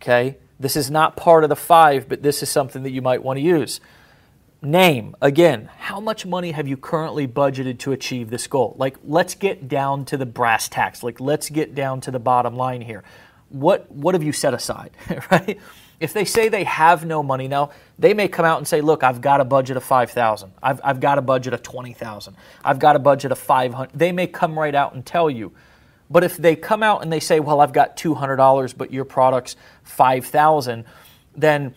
okay? 0.00 0.36
This 0.58 0.76
is 0.76 0.90
not 0.90 1.16
part 1.16 1.44
of 1.44 1.50
the 1.50 1.56
five, 1.56 2.08
but 2.08 2.22
this 2.22 2.42
is 2.42 2.48
something 2.48 2.82
that 2.82 2.90
you 2.90 3.02
might 3.02 3.22
want 3.22 3.38
to 3.38 3.42
use. 3.42 3.80
Name, 4.62 5.14
again, 5.20 5.68
how 5.76 6.00
much 6.00 6.24
money 6.24 6.52
have 6.52 6.66
you 6.66 6.76
currently 6.76 7.28
budgeted 7.28 7.78
to 7.80 7.92
achieve 7.92 8.30
this 8.30 8.46
goal? 8.46 8.74
Like, 8.78 8.96
let's 9.04 9.34
get 9.34 9.68
down 9.68 10.06
to 10.06 10.16
the 10.16 10.26
brass 10.26 10.68
tacks. 10.68 11.02
Like, 11.02 11.20
let's 11.20 11.50
get 11.50 11.74
down 11.74 12.00
to 12.02 12.10
the 12.10 12.18
bottom 12.18 12.56
line 12.56 12.80
here. 12.80 13.04
What, 13.50 13.90
what 13.92 14.14
have 14.14 14.22
you 14.24 14.32
set 14.32 14.54
aside, 14.54 14.90
right? 15.30 15.60
If 16.00 16.12
they 16.12 16.24
say 16.24 16.48
they 16.48 16.64
have 16.64 17.06
no 17.06 17.22
money 17.22 17.48
now, 17.48 17.70
they 17.98 18.12
may 18.12 18.28
come 18.28 18.44
out 18.44 18.58
and 18.58 18.68
say, 18.68 18.80
"Look, 18.82 19.02
I've 19.02 19.20
got 19.20 19.40
a 19.40 19.44
budget 19.44 19.76
of 19.78 19.84
5,000. 19.84 20.52
I've 20.62 20.80
I've 20.84 21.00
got 21.00 21.16
a 21.16 21.22
budget 21.22 21.54
of 21.54 21.62
20,000. 21.62 22.36
I've 22.64 22.78
got 22.78 22.96
a 22.96 22.98
budget 22.98 23.32
of 23.32 23.38
500." 23.38 23.90
They 23.94 24.12
may 24.12 24.26
come 24.26 24.58
right 24.58 24.74
out 24.74 24.94
and 24.94 25.06
tell 25.06 25.30
you. 25.30 25.52
But 26.08 26.24
if 26.24 26.36
they 26.36 26.56
come 26.56 26.82
out 26.82 27.02
and 27.02 27.12
they 27.12 27.20
say, 27.20 27.40
"Well, 27.40 27.60
I've 27.60 27.72
got 27.72 27.96
$200, 27.96 28.72
but 28.72 28.92
your 28.92 29.04
product's 29.04 29.56
5,000," 29.84 30.84
then 31.34 31.74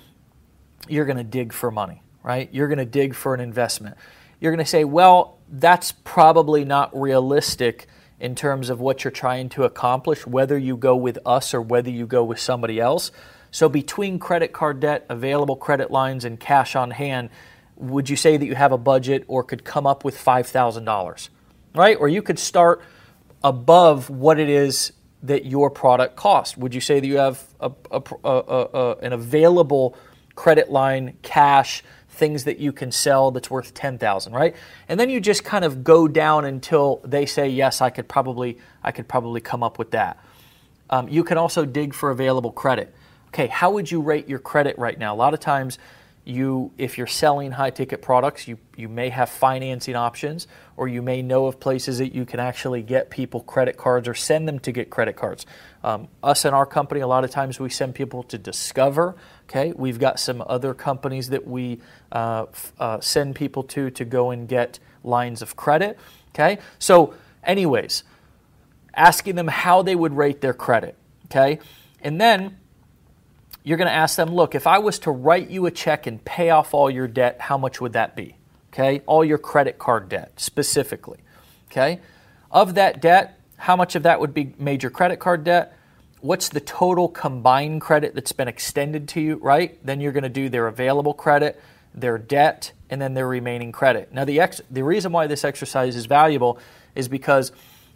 you're 0.88 1.06
going 1.06 1.18
to 1.18 1.24
dig 1.24 1.54
for 1.54 1.72
money 1.72 2.02
right? 2.24 2.50
You're 2.52 2.68
going 2.68 2.80
to 2.80 2.86
dig 2.86 3.16
for 3.16 3.34
an 3.34 3.40
investment. 3.40 3.98
You're 4.40 4.52
going 4.52 4.64
to 4.64 4.70
say, 4.70 4.84
well, 4.84 5.38
that's 5.50 5.92
probably 5.92 6.66
not 6.66 6.98
realistic 6.98 7.88
in 8.20 8.36
terms 8.36 8.70
of 8.70 8.80
what 8.80 9.04
you're 9.04 9.12
trying 9.12 9.50
to 9.50 9.64
accomplish, 9.64 10.28
whether 10.28 10.58
you 10.58 10.76
go 10.76 10.96
with 10.96 11.18
us 11.26 11.54
or 11.54 11.62
whether 11.62 11.90
you 11.90 12.06
go 12.06 12.24
with 12.24 12.40
somebody 12.40 12.80
else. 12.80 13.12
So, 13.52 13.68
between 13.68 14.20
credit 14.20 14.54
card 14.54 14.80
debt, 14.80 15.06
available 15.10 15.56
credit 15.56 15.90
lines, 15.90 16.24
and 16.24 16.40
cash 16.40 16.76
on 16.76 16.92
hand, 16.92 17.30
would 17.78 18.10
you 18.10 18.16
say 18.16 18.38
that 18.38 18.46
you 18.46 18.56
have 18.56 18.72
a 18.72 18.78
budget 18.78 19.24
or 19.28 19.44
could 19.44 19.64
come 19.64 19.88
up 19.88 20.06
with 20.06 20.16
$5,000? 20.16 21.30
Right? 21.74 21.98
Or 22.00 22.08
you 22.08 22.22
could 22.22 22.38
start 22.38 22.82
above 23.44 24.10
what 24.10 24.40
it 24.40 24.50
is 24.50 24.92
that 25.24 25.46
your 25.46 25.70
product 25.70 26.16
costs. 26.16 26.58
Would 26.58 26.74
you 26.74 26.82
say 26.82 27.00
that 27.00 27.08
you 27.08 27.18
have 27.18 27.44
a, 27.60 27.72
a, 27.92 28.02
a, 28.24 28.96
an 29.02 29.14
available 29.14 29.96
credit 30.36 30.72
line, 30.72 31.18
cash, 31.22 31.84
things 32.10 32.46
that 32.46 32.60
you 32.60 32.72
can 32.72 32.92
sell 32.92 33.32
that's 33.32 33.50
worth 33.50 33.74
10,000, 33.74 34.34
right? 34.34 34.56
And 34.88 35.00
then 35.00 35.10
you 35.10 35.20
just 35.20 35.44
kind 35.44 35.66
of 35.66 35.84
go 35.84 36.08
down 36.08 36.46
until 36.46 37.02
they 37.04 37.26
say, 37.26 37.50
yes, 37.50 37.82
I 37.82 37.90
could 37.90 38.08
probably, 38.08 38.58
I 38.84 38.92
could 38.92 39.08
probably 39.08 39.42
come 39.42 39.64
up 39.64 39.80
with 39.80 39.92
that. 39.92 40.18
Um, 40.90 41.08
you 41.08 41.24
can 41.24 41.38
also 41.38 41.66
dig 41.66 41.94
for 41.94 42.10
available 42.10 42.52
credit. 42.52 42.94
Okay, 43.28 43.48
how 43.48 43.72
would 43.72 43.92
you 43.92 44.02
rate 44.02 44.28
your 44.28 44.40
credit 44.40 44.78
right 44.78 44.98
now? 44.98 45.14
A 45.14 45.18
lot 45.18 45.34
of 45.34 45.40
times, 45.40 45.78
you 46.26 46.72
if 46.78 46.98
you're 46.98 47.08
selling 47.08 47.52
high 47.52 47.70
ticket 47.70 48.02
products 48.02 48.48
you 48.48 48.58
you 48.76 48.88
may 48.88 49.10
have 49.10 49.30
financing 49.30 49.96
options 49.96 50.48
or 50.78 50.88
you 50.88 51.02
may 51.02 51.22
know 51.22 51.48
of 51.48 51.60
places 51.60 51.98
that 51.98 52.14
you 52.14 52.26
can 52.26 52.40
actually 52.40 52.82
get 52.82 53.10
people 53.10 53.42
credit 53.42 53.78
cards 53.78 54.08
or 54.08 54.14
send 54.14 54.48
them 54.48 54.60
to 54.60 54.72
get 54.72 54.90
credit 54.90 55.16
cards. 55.16 55.46
Um, 55.84 56.08
us 56.22 56.46
in 56.46 56.54
our 56.54 56.66
company 56.66 57.02
a 57.02 57.08
lot 57.08 57.24
of 57.24 57.32
times 57.32 57.60
we 57.60 57.70
send 57.70 57.96
people 57.96 58.24
to 58.24 58.38
discover 58.38 59.16
okay? 59.50 59.74
We've 59.76 60.00
got 60.00 60.20
some 60.20 60.44
other 60.46 60.74
companies 60.74 61.30
that 61.30 61.48
we 61.48 61.80
uh, 62.12 62.46
uh, 62.80 63.00
send 63.00 63.36
people 63.36 63.64
to 63.64 63.90
to 63.92 64.06
go 64.06 64.30
and 64.30 64.48
get 64.48 64.80
lines 65.04 65.42
of 65.42 65.56
credit 65.56 65.98
okay? 66.36 66.60
So 66.78 67.16
anyways 67.44 68.04
asking 68.94 69.36
them 69.36 69.48
how 69.48 69.82
they 69.82 69.96
would 69.96 70.16
rate 70.16 70.42
their 70.42 70.54
credit 70.54 70.96
okay? 71.26 71.60
And 72.02 72.22
then 72.22 72.59
you're 73.64 73.78
going 73.78 73.88
to 73.90 73.94
ask 73.94 74.16
them, 74.16 74.34
look, 74.34 74.56
if 74.56 74.68
I 74.68 74.80
was 74.80 75.00
to 75.00 75.12
write 75.12 75.50
you 75.50 75.66
a 75.66 75.72
check 75.72 76.08
and 76.08 76.24
pay 76.24 76.50
off 76.50 76.74
all 76.74 76.90
your 76.90 77.08
debt, 77.08 77.40
how 77.40 77.58
much 77.58 77.82
would 77.82 77.94
that 77.94 78.16
be? 78.16 78.36
Okay, 78.72 79.02
all 79.06 79.26
your 79.26 79.38
credit 79.38 79.80
card 79.80 80.10
debt 80.10 80.40
specifically. 80.40 81.20
Okay, 81.72 82.00
of 82.52 82.76
that 82.76 83.02
debt, 83.02 83.40
how 83.58 83.76
much 83.76 83.96
of 83.96 84.04
that 84.04 84.20
would 84.20 84.34
be 84.34 84.54
major 84.58 84.90
credit 84.90 85.18
card 85.20 85.44
debt? 85.44 85.76
What's 86.22 86.50
the 86.50 86.60
total 86.60 87.08
combined 87.08 87.82
credit 87.82 88.14
that's 88.14 88.32
been 88.32 88.48
extended 88.48 89.08
to 89.10 89.22
you, 89.22 89.36
right? 89.36 89.78
Then 89.86 90.02
you're 90.02 90.12
going 90.12 90.24
to 90.24 90.30
do 90.30 90.50
their 90.50 90.68
available 90.68 91.14
credit, 91.14 91.62
their 91.94 92.18
debt, 92.18 92.74
and 92.90 93.02
then 93.02 93.14
their 93.14 93.28
remaining 93.28 93.72
credit. 93.72 94.14
Now, 94.14 94.26
the, 94.26 94.40
ex- 94.40 94.62
the 94.70 94.84
reason 94.84 95.12
why 95.12 95.28
this 95.28 95.46
exercise 95.46 95.96
is 95.96 96.08
valuable 96.08 96.60
is 96.96 97.08
because 97.08 97.52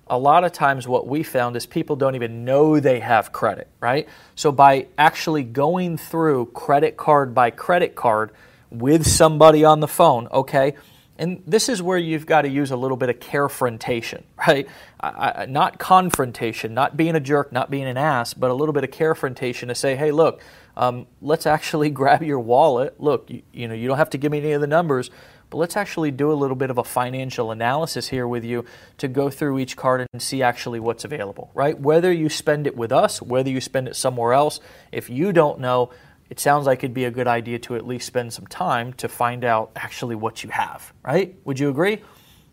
a 0.08 0.18
lot 0.18 0.44
of 0.44 0.52
times 0.52 0.88
what 0.88 1.08
we 1.08 1.24
found 1.24 1.56
is 1.56 1.66
people 1.66 1.96
don't 1.96 2.16
even 2.16 2.46
know 2.46 2.80
they 2.80 3.00
have 3.00 3.32
credit, 3.32 3.68
right? 3.80 4.08
So 4.36 4.52
by 4.52 4.88
actually 4.98 5.44
going 5.44 5.98
through 5.98 6.48
credit 6.48 6.98
card 6.98 7.34
by 7.34 7.52
credit 7.52 7.96
card 7.96 8.32
with 8.70 9.08
somebody 9.08 9.64
on 9.64 9.80
the 9.80 9.88
phone, 9.88 10.28
okay, 10.32 10.76
And 11.18 11.44
this 11.46 11.70
is 11.70 11.82
where 11.82 11.98
you've 11.98 12.26
got 12.26 12.42
to 12.42 12.50
use 12.50 12.72
a 12.72 12.76
little 12.76 12.98
bit 12.98 13.10
of 13.10 13.20
carefrontation, 13.20 14.24
right? 14.48 14.68
I, 15.00 15.44
I, 15.44 15.46
not 15.46 15.78
confrontation, 15.80 16.74
not 16.74 16.98
being 16.98 17.16
a 17.16 17.20
jerk, 17.20 17.52
not 17.52 17.70
being 17.70 17.86
an 17.86 17.98
ass, 17.98 18.34
but 18.34 18.50
a 18.52 18.54
little 18.54 18.74
bit 18.74 18.84
of 18.84 18.90
carefrontation 18.92 19.68
to 19.68 19.76
say, 19.76 19.96
hey, 19.96 20.12
look, 20.12 20.42
um, 20.76 21.06
let's 21.22 21.46
actually 21.46 21.90
grab 22.02 22.24
your 22.24 22.40
wallet. 22.40 23.00
Look, 23.00 23.30
you, 23.30 23.44
you 23.54 23.68
know, 23.68 23.76
you 23.76 23.88
don't 23.88 23.98
have 23.98 24.10
to 24.12 24.18
give 24.18 24.32
me 24.32 24.40
any 24.40 24.54
of 24.54 24.62
the 24.62 24.68
numbers, 24.68 25.12
but 25.54 25.60
let's 25.60 25.78
actually 25.78 26.10
do 26.10 26.32
a 26.32 26.34
little 26.34 26.56
bit 26.56 26.72
of 26.72 26.80
a 26.80 26.84
financial 26.84 27.52
analysis 27.52 28.08
here 28.08 28.28
with 28.28 28.44
you 28.44 28.66
to 28.98 29.08
go 29.08 29.30
through 29.30 29.60
each 29.60 29.78
card 29.78 30.04
and 30.12 30.20
see 30.20 30.42
actually 30.42 30.80
what's 30.80 31.06
available, 31.06 31.52
right? 31.54 31.80
Whether 31.80 32.12
you 32.12 32.28
spend 32.28 32.66
it 32.66 32.76
with 32.76 32.92
us, 32.92 33.22
whether 33.22 33.52
you 33.52 33.62
spend 33.62 33.88
it 33.88 33.96
somewhere 33.96 34.34
else, 34.34 34.60
if 34.92 35.12
you 35.12 35.32
don't 35.32 35.60
know, 35.60 35.92
it 36.32 36.40
sounds 36.40 36.66
like 36.66 36.80
it'd 36.80 36.96
be 36.96 37.06
a 37.06 37.12
good 37.12 37.28
idea 37.28 37.60
to 37.60 37.76
at 37.76 37.86
least 37.86 38.08
spend 38.08 38.34
some 38.34 38.48
time 38.48 38.94
to 38.94 39.08
find 39.08 39.46
out 39.46 39.70
actually 39.76 40.16
what 40.16 40.44
you 40.44 40.50
have, 40.50 40.92
right? 41.04 41.36
Would 41.46 41.60
you 41.60 41.70
agree? 41.70 42.02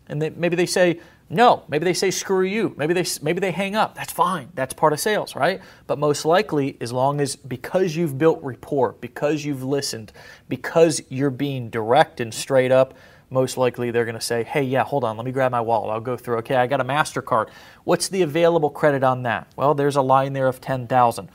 And 0.05 0.21
they, 0.21 0.29
maybe 0.29 0.55
they 0.55 0.67
say, 0.67 0.99
no, 1.31 1.63
maybe 1.69 1.85
they 1.85 1.93
say 1.93 2.11
screw 2.11 2.43
you. 2.43 2.75
Maybe 2.77 2.93
they 2.93 3.05
maybe 3.21 3.39
they 3.39 3.51
hang 3.51 3.75
up. 3.75 3.95
That's 3.95 4.11
fine. 4.11 4.49
That's 4.53 4.73
part 4.73 4.91
of 4.91 4.99
sales, 4.99 5.33
right? 5.35 5.61
But 5.87 5.97
most 5.97 6.25
likely 6.25 6.77
as 6.81 6.91
long 6.91 7.21
as 7.21 7.37
because 7.37 7.95
you've 7.95 8.17
built 8.17 8.43
rapport, 8.43 8.95
because 8.99 9.45
you've 9.45 9.63
listened, 9.63 10.11
because 10.49 11.01
you're 11.09 11.29
being 11.29 11.69
direct 11.69 12.19
and 12.19 12.33
straight 12.33 12.71
up, 12.71 12.93
most 13.29 13.55
likely 13.55 13.91
they're 13.91 14.03
going 14.03 14.15
to 14.15 14.21
say, 14.21 14.43
"Hey, 14.43 14.63
yeah, 14.63 14.83
hold 14.83 15.05
on. 15.05 15.15
Let 15.15 15.25
me 15.25 15.31
grab 15.31 15.51
my 15.51 15.61
wallet. 15.61 15.91
I'll 15.91 16.01
go 16.01 16.17
through. 16.17 16.39
Okay, 16.39 16.55
I 16.55 16.67
got 16.67 16.81
a 16.81 16.85
Mastercard. 16.85 17.49
What's 17.85 18.09
the 18.09 18.23
available 18.23 18.69
credit 18.69 19.03
on 19.03 19.23
that?" 19.23 19.47
Well, 19.55 19.73
there's 19.73 19.95
a 19.95 20.01
line 20.01 20.33
there 20.33 20.47
of 20.47 20.59
10,000. 20.59 21.29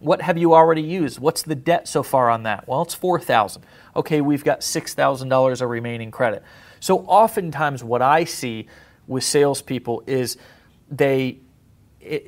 What 0.00 0.22
have 0.22 0.38
you 0.38 0.54
already 0.54 0.82
used? 0.82 1.20
What's 1.20 1.42
the 1.42 1.54
debt 1.54 1.86
so 1.86 2.02
far 2.02 2.30
on 2.30 2.42
that? 2.42 2.66
Well, 2.66 2.82
it's 2.82 2.94
4,000. 2.94 3.62
Okay, 3.94 4.20
we've 4.20 4.42
got 4.42 4.62
$6,000 4.62 5.60
of 5.60 5.68
remaining 5.70 6.10
credit. 6.10 6.42
So 6.80 7.00
oftentimes 7.00 7.84
what 7.84 8.02
I 8.02 8.24
see 8.24 8.66
with 9.06 9.24
salespeople 9.24 10.02
is 10.06 10.36
they 10.90 11.38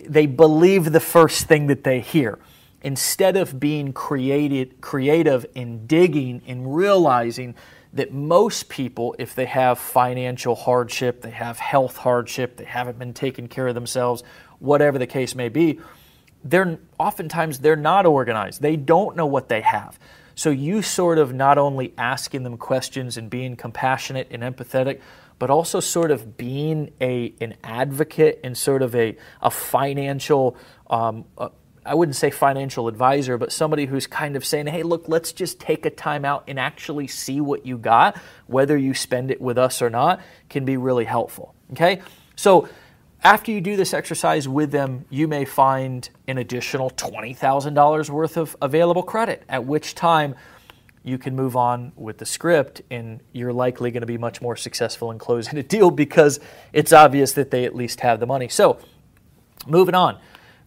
they 0.08 0.26
believe 0.26 0.92
the 0.92 1.00
first 1.00 1.46
thing 1.46 1.66
that 1.66 1.82
they 1.82 2.00
hear 2.00 2.38
instead 2.84 3.36
of 3.36 3.58
being 3.58 3.92
created, 3.92 4.80
creative 4.80 5.44
in 5.54 5.86
digging 5.86 6.42
and 6.46 6.76
realizing 6.76 7.54
that 7.94 8.12
most 8.12 8.68
people, 8.68 9.16
if 9.18 9.34
they 9.34 9.46
have 9.46 9.78
financial 9.78 10.54
hardship, 10.54 11.22
they 11.22 11.30
have 11.30 11.58
health 11.58 11.96
hardship, 11.96 12.56
they 12.56 12.64
haven't 12.64 12.98
been 12.98 13.14
taking 13.14 13.48
care 13.48 13.66
of 13.66 13.74
themselves, 13.74 14.22
whatever 14.58 14.98
the 14.98 15.06
case 15.06 15.34
may 15.34 15.48
be, 15.48 15.80
they're 16.44 16.78
oftentimes 16.98 17.60
they're 17.60 17.74
not 17.74 18.04
organized. 18.04 18.60
They 18.60 18.76
don't 18.76 19.16
know 19.16 19.26
what 19.26 19.48
they 19.48 19.62
have. 19.62 19.98
So 20.34 20.50
you 20.50 20.82
sort 20.82 21.18
of 21.18 21.32
not 21.32 21.56
only 21.56 21.94
asking 21.96 22.42
them 22.42 22.58
questions 22.58 23.16
and 23.16 23.30
being 23.30 23.56
compassionate 23.56 24.28
and 24.30 24.42
empathetic, 24.42 25.00
but 25.38 25.50
also 25.50 25.80
sort 25.80 26.10
of 26.10 26.36
being 26.36 26.92
a 27.00 27.34
an 27.40 27.54
advocate 27.62 28.40
and 28.44 28.56
sort 28.56 28.82
of 28.82 28.94
a 28.94 29.16
a 29.42 29.50
financial. 29.50 30.56
Um, 30.88 31.24
uh, 31.36 31.48
I 31.86 31.94
wouldn't 31.94 32.16
say 32.16 32.30
financial 32.30 32.88
advisor, 32.88 33.36
but 33.36 33.52
somebody 33.52 33.84
who's 33.84 34.06
kind 34.06 34.36
of 34.36 34.44
saying, 34.44 34.68
hey, 34.68 34.82
look, 34.82 35.06
let's 35.06 35.32
just 35.32 35.60
take 35.60 35.84
a 35.84 35.90
time 35.90 36.24
out 36.24 36.44
and 36.48 36.58
actually 36.58 37.08
see 37.08 37.42
what 37.42 37.66
you 37.66 37.76
got, 37.76 38.16
whether 38.46 38.74
you 38.74 38.94
spend 38.94 39.30
it 39.30 39.38
with 39.38 39.58
us 39.58 39.82
or 39.82 39.90
not, 39.90 40.22
can 40.48 40.64
be 40.64 40.78
really 40.78 41.04
helpful. 41.04 41.54
Okay? 41.72 42.00
So 42.36 42.68
after 43.22 43.50
you 43.50 43.60
do 43.60 43.76
this 43.76 43.94
exercise 43.94 44.46
with 44.46 44.70
them, 44.70 45.06
you 45.08 45.26
may 45.26 45.44
find 45.44 46.08
an 46.28 46.38
additional 46.38 46.90
$20,000 46.90 48.10
worth 48.10 48.36
of 48.36 48.56
available 48.60 49.02
credit, 49.02 49.42
at 49.48 49.64
which 49.64 49.94
time 49.94 50.34
you 51.04 51.18
can 51.18 51.36
move 51.36 51.54
on 51.54 51.92
with 51.96 52.16
the 52.16 52.24
script 52.26 52.80
and 52.90 53.20
you're 53.32 53.52
likely 53.52 53.90
going 53.90 54.00
to 54.00 54.06
be 54.06 54.16
much 54.16 54.40
more 54.40 54.56
successful 54.56 55.10
in 55.10 55.18
closing 55.18 55.58
a 55.58 55.62
deal 55.62 55.90
because 55.90 56.40
it's 56.72 56.92
obvious 56.92 57.32
that 57.32 57.50
they 57.50 57.64
at 57.64 57.76
least 57.76 58.00
have 58.00 58.18
the 58.18 58.26
money. 58.26 58.48
So, 58.48 58.78
moving 59.66 59.94
on. 59.94 60.18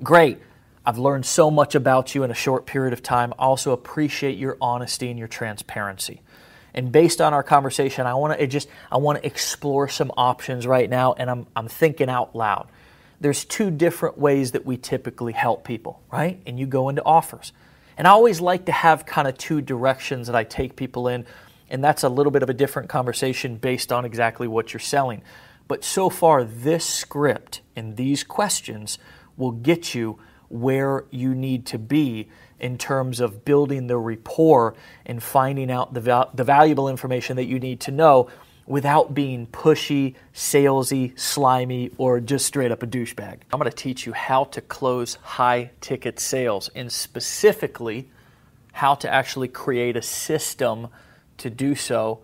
Great. 0.02 0.40
I've 0.86 1.00
learned 1.00 1.26
so 1.26 1.52
much 1.52 1.76
about 1.76 2.16
you 2.16 2.24
in 2.24 2.32
a 2.32 2.36
short 2.36 2.66
period 2.66 2.94
of 2.94 3.04
time. 3.04 3.34
Also 3.38 3.74
appreciate 3.74 4.38
your 4.38 4.58
honesty 4.62 5.10
and 5.10 5.20
your 5.20 5.28
transparency. 5.28 6.22
And 6.74 6.92
based 6.92 7.20
on 7.20 7.34
our 7.34 7.44
conversation, 7.44 8.06
I 8.06 8.14
want 8.14 8.40
to 8.40 8.48
just 8.48 8.70
I 8.92 8.98
want 8.98 9.20
to 9.20 9.26
explore 9.26 9.90
some 9.90 10.12
options 10.16 10.68
right 10.68 10.90
now 10.90 11.14
and 11.14 11.30
I'm 11.30 11.48
I'm 11.56 11.68
thinking 11.68 12.10
out 12.10 12.36
loud. 12.36 12.70
There's 13.20 13.44
two 13.44 13.72
different 13.72 14.20
ways 14.20 14.52
that 14.52 14.66
we 14.66 14.78
typically 14.78 15.34
help 15.34 15.64
people, 15.64 16.04
right? 16.12 16.40
And 16.46 16.60
you 16.60 16.68
go 16.68 16.90
into 16.90 17.04
offers. 17.04 17.52
And 17.98 18.08
I 18.08 18.12
always 18.12 18.40
like 18.40 18.66
to 18.66 18.72
have 18.72 19.06
kind 19.06 19.28
of 19.28 19.38
two 19.38 19.60
directions 19.60 20.28
that 20.28 20.36
I 20.36 20.44
take 20.44 20.76
people 20.76 21.08
in, 21.08 21.26
and 21.70 21.84
that's 21.84 22.04
a 22.04 22.10
little 22.10 22.32
bit 22.32 22.44
of 22.44 22.50
a 22.50 22.54
different 22.54 22.90
conversation 22.90 23.58
based 23.58 23.92
on 23.92 24.06
exactly 24.06 24.48
what 24.48 24.72
you're 24.72 24.80
selling. 24.80 25.24
But 25.68 25.84
so 25.84 26.10
far, 26.10 26.44
this 26.44 26.86
script 26.86 27.62
and 27.76 27.98
these 27.98 28.24
questions 28.24 29.00
will 29.36 29.52
get 29.52 29.96
you 29.96 30.20
where 30.50 31.06
you 31.12 31.36
need 31.36 31.66
to 31.66 31.80
be 31.80 32.30
in 32.60 32.78
terms 32.78 33.20
of 33.20 33.44
building 33.44 33.88
the 33.88 33.98
rapport 33.98 34.76
and 35.06 35.22
finding 35.22 35.70
out 35.70 35.94
the, 35.94 36.00
val- 36.00 36.32
the 36.34 36.44
valuable 36.44 36.88
information 36.88 37.36
that 37.36 37.46
you 37.46 37.60
need 37.60 37.80
to 37.82 37.92
know 37.92 38.30
without 38.68 39.14
being 39.14 39.48
pushy, 39.48 40.14
salesy, 40.34 41.18
slimy, 41.18 41.90
or 41.98 42.20
just 42.20 42.46
straight 42.46 42.72
up 42.72 42.84
a 42.84 42.88
douchebag. 42.88 43.40
I'm 43.52 43.60
going 43.60 43.72
to 43.72 43.76
teach 43.76 44.06
you 44.06 44.12
how 44.12 44.44
to 44.46 44.62
close 44.62 45.16
high 45.16 45.72
ticket 45.80 46.20
sales 46.20 46.70
and 46.76 46.92
specifically 46.92 48.10
how 48.74 48.94
to 48.96 49.12
actually 49.12 49.48
create 49.48 49.96
a 49.96 50.02
system 50.02 50.90
to 51.38 51.50
do 51.50 51.76
so. 51.76 52.20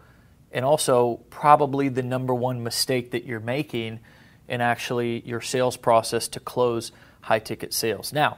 And 0.51 0.65
also, 0.65 1.21
probably 1.29 1.89
the 1.89 2.03
number 2.03 2.33
one 2.35 2.61
mistake 2.61 3.11
that 3.11 3.25
you're 3.25 3.39
making 3.39 4.01
in 4.47 4.61
actually 4.61 5.21
your 5.25 5.41
sales 5.41 5.77
process 5.77 6.27
to 6.27 6.39
close 6.39 6.91
high 7.21 7.39
ticket 7.39 7.73
sales. 7.73 8.11
Now, 8.11 8.37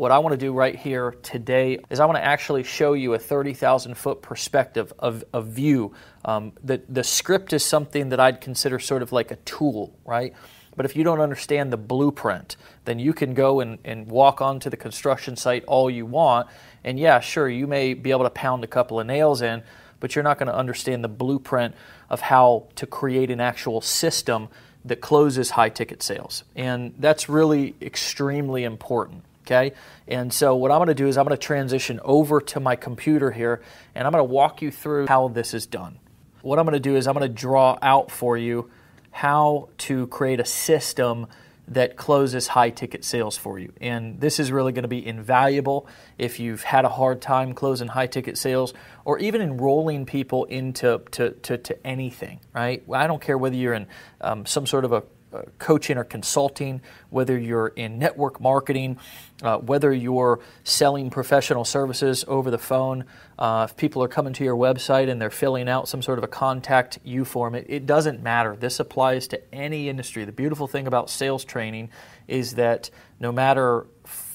what 0.00 0.10
I 0.10 0.18
want 0.18 0.32
to 0.32 0.38
do 0.38 0.54
right 0.54 0.74
here 0.74 1.14
today 1.22 1.78
is 1.90 2.00
I 2.00 2.06
want 2.06 2.16
to 2.16 2.24
actually 2.24 2.62
show 2.62 2.94
you 2.94 3.12
a 3.12 3.18
30,000 3.18 3.94
foot 3.98 4.22
perspective 4.22 4.94
of 4.98 5.24
a 5.34 5.42
view. 5.42 5.92
Um, 6.24 6.52
the, 6.64 6.80
the 6.88 7.04
script 7.04 7.52
is 7.52 7.62
something 7.62 8.08
that 8.08 8.18
I'd 8.18 8.40
consider 8.40 8.78
sort 8.78 9.02
of 9.02 9.12
like 9.12 9.30
a 9.30 9.36
tool, 9.36 9.94
right? 10.06 10.32
But 10.74 10.86
if 10.86 10.96
you 10.96 11.04
don't 11.04 11.20
understand 11.20 11.70
the 11.70 11.76
blueprint, 11.76 12.56
then 12.86 12.98
you 12.98 13.12
can 13.12 13.34
go 13.34 13.60
and, 13.60 13.78
and 13.84 14.06
walk 14.06 14.40
onto 14.40 14.70
the 14.70 14.76
construction 14.78 15.36
site 15.36 15.64
all 15.66 15.90
you 15.90 16.06
want. 16.06 16.48
And 16.82 16.98
yeah, 16.98 17.20
sure, 17.20 17.46
you 17.46 17.66
may 17.66 17.92
be 17.92 18.10
able 18.10 18.24
to 18.24 18.30
pound 18.30 18.64
a 18.64 18.68
couple 18.68 18.98
of 19.00 19.06
nails 19.06 19.42
in, 19.42 19.62
but 20.00 20.14
you're 20.14 20.24
not 20.24 20.38
going 20.38 20.46
to 20.46 20.56
understand 20.56 21.04
the 21.04 21.08
blueprint 21.08 21.74
of 22.08 22.22
how 22.22 22.68
to 22.76 22.86
create 22.86 23.30
an 23.30 23.42
actual 23.42 23.82
system 23.82 24.48
that 24.82 25.02
closes 25.02 25.50
high 25.50 25.68
ticket 25.68 26.02
sales. 26.02 26.42
And 26.56 26.94
that's 26.98 27.28
really 27.28 27.74
extremely 27.82 28.64
important. 28.64 29.24
Okay, 29.50 29.72
and 30.06 30.32
so 30.32 30.54
what 30.54 30.70
I'm 30.70 30.78
going 30.78 30.88
to 30.88 30.94
do 30.94 31.08
is 31.08 31.18
I'm 31.18 31.26
going 31.26 31.36
to 31.36 31.44
transition 31.44 31.98
over 32.04 32.40
to 32.40 32.60
my 32.60 32.76
computer 32.76 33.32
here 33.32 33.60
and 33.96 34.06
I'm 34.06 34.12
going 34.12 34.20
to 34.20 34.32
walk 34.32 34.62
you 34.62 34.70
through 34.70 35.08
how 35.08 35.26
this 35.26 35.54
is 35.54 35.66
done. 35.66 35.98
What 36.42 36.60
I'm 36.60 36.64
going 36.64 36.74
to 36.74 36.80
do 36.80 36.94
is 36.94 37.08
I'm 37.08 37.14
going 37.14 37.26
to 37.26 37.34
draw 37.34 37.76
out 37.82 38.12
for 38.12 38.36
you 38.36 38.70
how 39.10 39.70
to 39.78 40.06
create 40.06 40.38
a 40.38 40.44
system 40.44 41.26
that 41.66 41.96
closes 41.96 42.46
high 42.46 42.70
ticket 42.70 43.04
sales 43.04 43.36
for 43.36 43.58
you. 43.58 43.72
And 43.80 44.20
this 44.20 44.38
is 44.38 44.52
really 44.52 44.70
going 44.70 44.82
to 44.82 44.88
be 44.88 45.04
invaluable 45.04 45.88
if 46.16 46.38
you've 46.38 46.62
had 46.62 46.84
a 46.84 46.88
hard 46.88 47.20
time 47.20 47.52
closing 47.52 47.88
high 47.88 48.06
ticket 48.06 48.38
sales 48.38 48.72
or 49.04 49.18
even 49.18 49.40
enrolling 49.40 50.06
people 50.06 50.44
into 50.44 51.00
to, 51.10 51.30
to, 51.30 51.58
to 51.58 51.86
anything, 51.86 52.38
right? 52.52 52.84
I 52.92 53.08
don't 53.08 53.20
care 53.20 53.36
whether 53.36 53.56
you're 53.56 53.74
in 53.74 53.88
um, 54.20 54.46
some 54.46 54.66
sort 54.66 54.84
of 54.84 54.92
a 54.92 55.02
uh, 55.32 55.42
coaching 55.58 55.96
or 55.96 56.04
consulting, 56.04 56.80
whether 57.10 57.38
you're 57.38 57.68
in 57.68 57.98
network 57.98 58.40
marketing, 58.40 58.98
uh, 59.42 59.58
whether 59.58 59.92
you're 59.92 60.40
selling 60.64 61.10
professional 61.10 61.64
services 61.64 62.24
over 62.26 62.50
the 62.50 62.58
phone, 62.58 63.04
uh, 63.38 63.66
if 63.68 63.76
people 63.76 64.02
are 64.02 64.08
coming 64.08 64.32
to 64.32 64.44
your 64.44 64.56
website 64.56 65.08
and 65.08 65.20
they're 65.20 65.30
filling 65.30 65.68
out 65.68 65.88
some 65.88 66.02
sort 66.02 66.18
of 66.18 66.24
a 66.24 66.28
contact 66.28 66.98
you 67.04 67.24
form, 67.24 67.54
it, 67.54 67.64
it 67.68 67.86
doesn't 67.86 68.22
matter. 68.22 68.56
This 68.56 68.80
applies 68.80 69.28
to 69.28 69.54
any 69.54 69.88
industry. 69.88 70.24
The 70.24 70.32
beautiful 70.32 70.66
thing 70.66 70.86
about 70.86 71.08
sales 71.08 71.44
training 71.44 71.90
is 72.26 72.54
that 72.54 72.90
no 73.18 73.30
matter, 73.32 73.86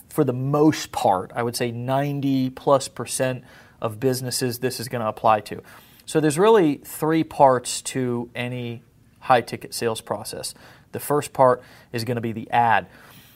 for 0.10 0.24
the 0.24 0.34
most 0.34 0.92
part, 0.92 1.32
I 1.36 1.44
would 1.44 1.56
say 1.56 1.72
90 1.72 2.52
plus 2.52 2.88
percent 2.88 3.44
of 3.82 4.00
businesses 4.00 4.60
this 4.60 4.80
is 4.80 4.88
going 4.88 5.02
to 5.02 5.08
apply 5.08 5.42
to. 5.42 5.62
So 6.06 6.20
there's 6.20 6.38
really 6.38 6.76
three 6.76 7.24
parts 7.24 7.82
to 7.84 8.30
any 8.36 8.84
high 9.20 9.42
ticket 9.42 9.74
sales 9.74 10.02
process. 10.02 10.54
The 10.96 11.00
first 11.02 11.34
part 11.34 11.62
is 11.92 12.06
going 12.06 12.16
to 12.16 12.22
be 12.22 12.32
the 12.32 12.50
ad. 12.52 12.88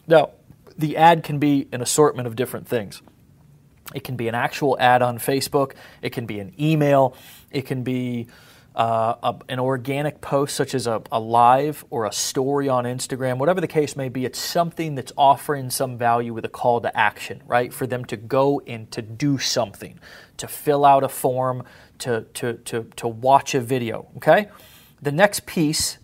Now, 0.07 0.31
the 0.77 0.95
ad 0.95 1.23
can 1.23 1.39
be 1.39 1.67
an 1.73 1.81
assortment 1.81 2.25
of 2.25 2.37
different 2.37 2.69
things. 2.69 3.01
It 3.93 4.05
can 4.05 4.15
be 4.15 4.29
an 4.29 4.35
actual 4.35 4.77
ad 4.79 5.01
on 5.01 5.19
Facebook, 5.19 5.73
it 6.01 6.11
can 6.11 6.25
be 6.25 6.39
an 6.39 6.53
email, 6.57 7.15
it 7.51 7.65
can 7.65 7.83
be 7.83 8.27
uh, 8.75 9.15
a, 9.21 9.35
an 9.49 9.59
organic 9.59 10.21
post 10.21 10.55
such 10.55 10.73
as 10.73 10.87
a, 10.87 11.01
a, 11.11 11.19
live 11.19 11.83
or 11.89 12.05
a 12.05 12.13
story 12.13 12.69
on 12.69 12.85
Instagram, 12.85 13.37
whatever 13.37 13.59
the 13.59 13.67
case 13.67 13.97
may 13.97 14.07
be, 14.07 14.23
it's 14.23 14.39
something 14.39 14.95
that's 14.95 15.11
offering 15.17 15.69
some 15.69 15.97
value 15.97 16.33
with 16.33 16.45
a 16.45 16.49
call 16.49 16.79
to 16.79 16.97
action, 16.97 17.43
right? 17.45 17.73
For 17.73 17.85
them 17.85 18.05
to 18.05 18.15
go 18.15 18.61
and 18.65 18.89
to 18.91 19.01
do 19.01 19.37
something, 19.37 19.99
to 20.37 20.47
fill 20.47 20.85
out 20.85 21.03
a 21.03 21.09
form, 21.09 21.65
to, 21.97 22.25
to, 22.35 22.53
to, 22.53 22.83
to 22.95 23.07
watch 23.09 23.53
a 23.53 23.59
video, 23.59 24.07
okay? 24.15 24.47
The 25.01 25.11
next 25.11 25.45
piece 25.45 25.97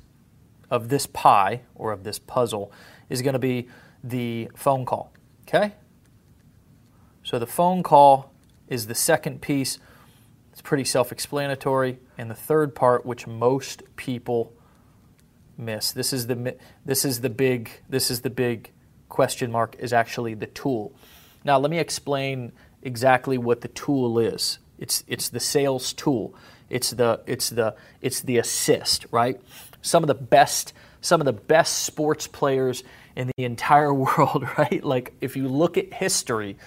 of 0.75 0.89
this 0.89 1.07
pie 1.07 1.61
or 1.73 1.91
of 1.91 2.03
this 2.03 2.19
puzzle 2.19 2.71
is 3.09 3.21
going 3.21 3.33
to 3.33 3.39
be 3.39 3.67
the 4.03 4.49
phone 4.55 4.85
call. 4.85 5.11
Okay? 5.47 5.73
So 7.23 7.39
the 7.39 7.47
phone 7.47 7.81
call 7.81 8.31
is 8.67 8.88
the 8.88 8.95
second 8.95 9.41
piece. 9.41 9.79
It's 10.51 10.61
pretty 10.61 10.83
self 10.83 11.11
explanatory. 11.11 11.97
And 12.17 12.29
the 12.29 12.35
third 12.35 12.75
part, 12.75 13.05
which 13.05 13.25
most 13.25 13.83
people 13.95 14.53
miss, 15.57 15.91
this 15.91 16.11
is 16.11 16.27
the, 16.27 16.55
this 16.83 17.05
is 17.05 17.21
the 17.21 17.29
big, 17.29 17.71
this 17.89 18.11
is 18.11 18.21
the 18.21 18.29
big 18.29 18.71
question 19.07 19.51
mark, 19.51 19.75
is 19.79 19.93
actually 19.93 20.33
the 20.33 20.47
tool. 20.47 20.93
Now, 21.43 21.57
let 21.57 21.71
me 21.71 21.79
explain 21.79 22.51
exactly 22.81 23.38
what 23.38 23.61
the 23.61 23.69
tool 23.69 24.19
is. 24.19 24.59
It's, 24.77 25.03
it's 25.07 25.29
the 25.29 25.39
sales 25.39 25.93
tool. 25.93 26.35
It's 26.69 26.91
the, 26.91 27.21
it's, 27.25 27.49
the, 27.49 27.75
it's 28.01 28.21
the 28.21 28.38
assist, 28.38 29.05
right? 29.11 29.39
Some 29.86 30.04
of 30.04 30.08
the 30.08 30.15
best 30.15 30.74
some 31.06 31.21
of 31.21 31.26
the 31.26 31.34
best 31.34 31.84
sports 31.84 32.26
players 32.26 32.84
in 33.15 33.32
the 33.38 33.43
entire 33.45 33.93
world, 33.93 34.48
right? 34.58 34.84
Like 34.84 35.13
if 35.21 35.38
you 35.38 35.48
look 35.48 35.78
at 35.78 35.93
history 35.93 36.58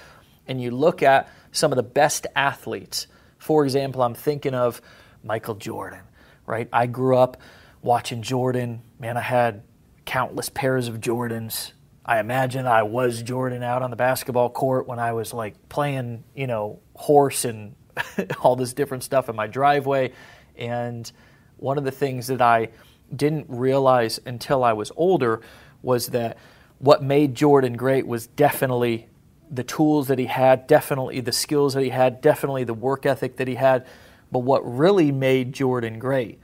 and 0.46 0.62
you 0.62 0.70
look 0.70 1.02
at 1.02 1.28
some 1.50 1.72
of 1.72 1.76
the 1.76 1.82
best 1.82 2.26
athletes, 2.36 3.08
for 3.38 3.64
example, 3.64 4.02
I'm 4.02 4.14
thinking 4.14 4.54
of 4.54 4.80
Michael 5.24 5.56
Jordan, 5.56 6.00
right? 6.46 6.68
I 6.72 6.86
grew 6.86 7.16
up 7.16 7.40
watching 7.82 8.22
Jordan. 8.22 8.82
Man, 9.00 9.16
I 9.16 9.22
had 9.22 9.64
countless 10.04 10.48
pairs 10.48 10.86
of 10.86 11.00
Jordans. 11.00 11.72
I 12.04 12.20
imagine 12.20 12.66
I 12.66 12.84
was 12.84 13.22
Jordan 13.22 13.62
out 13.62 13.82
on 13.82 13.90
the 13.90 13.96
basketball 13.96 14.50
court 14.50 14.86
when 14.86 15.00
I 15.00 15.12
was 15.12 15.34
like 15.34 15.68
playing, 15.68 16.22
you 16.34 16.46
know, 16.46 16.78
horse 16.94 17.44
and 17.44 17.74
all 18.40 18.54
this 18.54 18.72
different 18.72 19.02
stuff 19.02 19.28
in 19.28 19.36
my 19.36 19.48
driveway. 19.48 20.12
And 20.56 21.10
one 21.56 21.76
of 21.76 21.84
the 21.84 21.90
things 21.90 22.28
that 22.28 22.40
I 22.40 22.68
didn't 23.14 23.46
realize 23.48 24.20
until 24.24 24.64
I 24.64 24.72
was 24.72 24.92
older 24.96 25.40
was 25.82 26.08
that 26.08 26.36
what 26.78 27.02
made 27.02 27.34
Jordan 27.34 27.76
great 27.76 28.06
was 28.06 28.26
definitely 28.26 29.08
the 29.50 29.64
tools 29.64 30.08
that 30.08 30.18
he 30.18 30.26
had, 30.26 30.66
definitely 30.66 31.20
the 31.20 31.32
skills 31.32 31.74
that 31.74 31.82
he 31.82 31.90
had, 31.90 32.20
definitely 32.20 32.64
the 32.64 32.74
work 32.74 33.06
ethic 33.06 33.36
that 33.36 33.48
he 33.48 33.54
had. 33.54 33.86
But 34.30 34.40
what 34.40 34.60
really 34.60 35.10
made 35.10 35.52
Jordan 35.52 35.98
great 35.98 36.38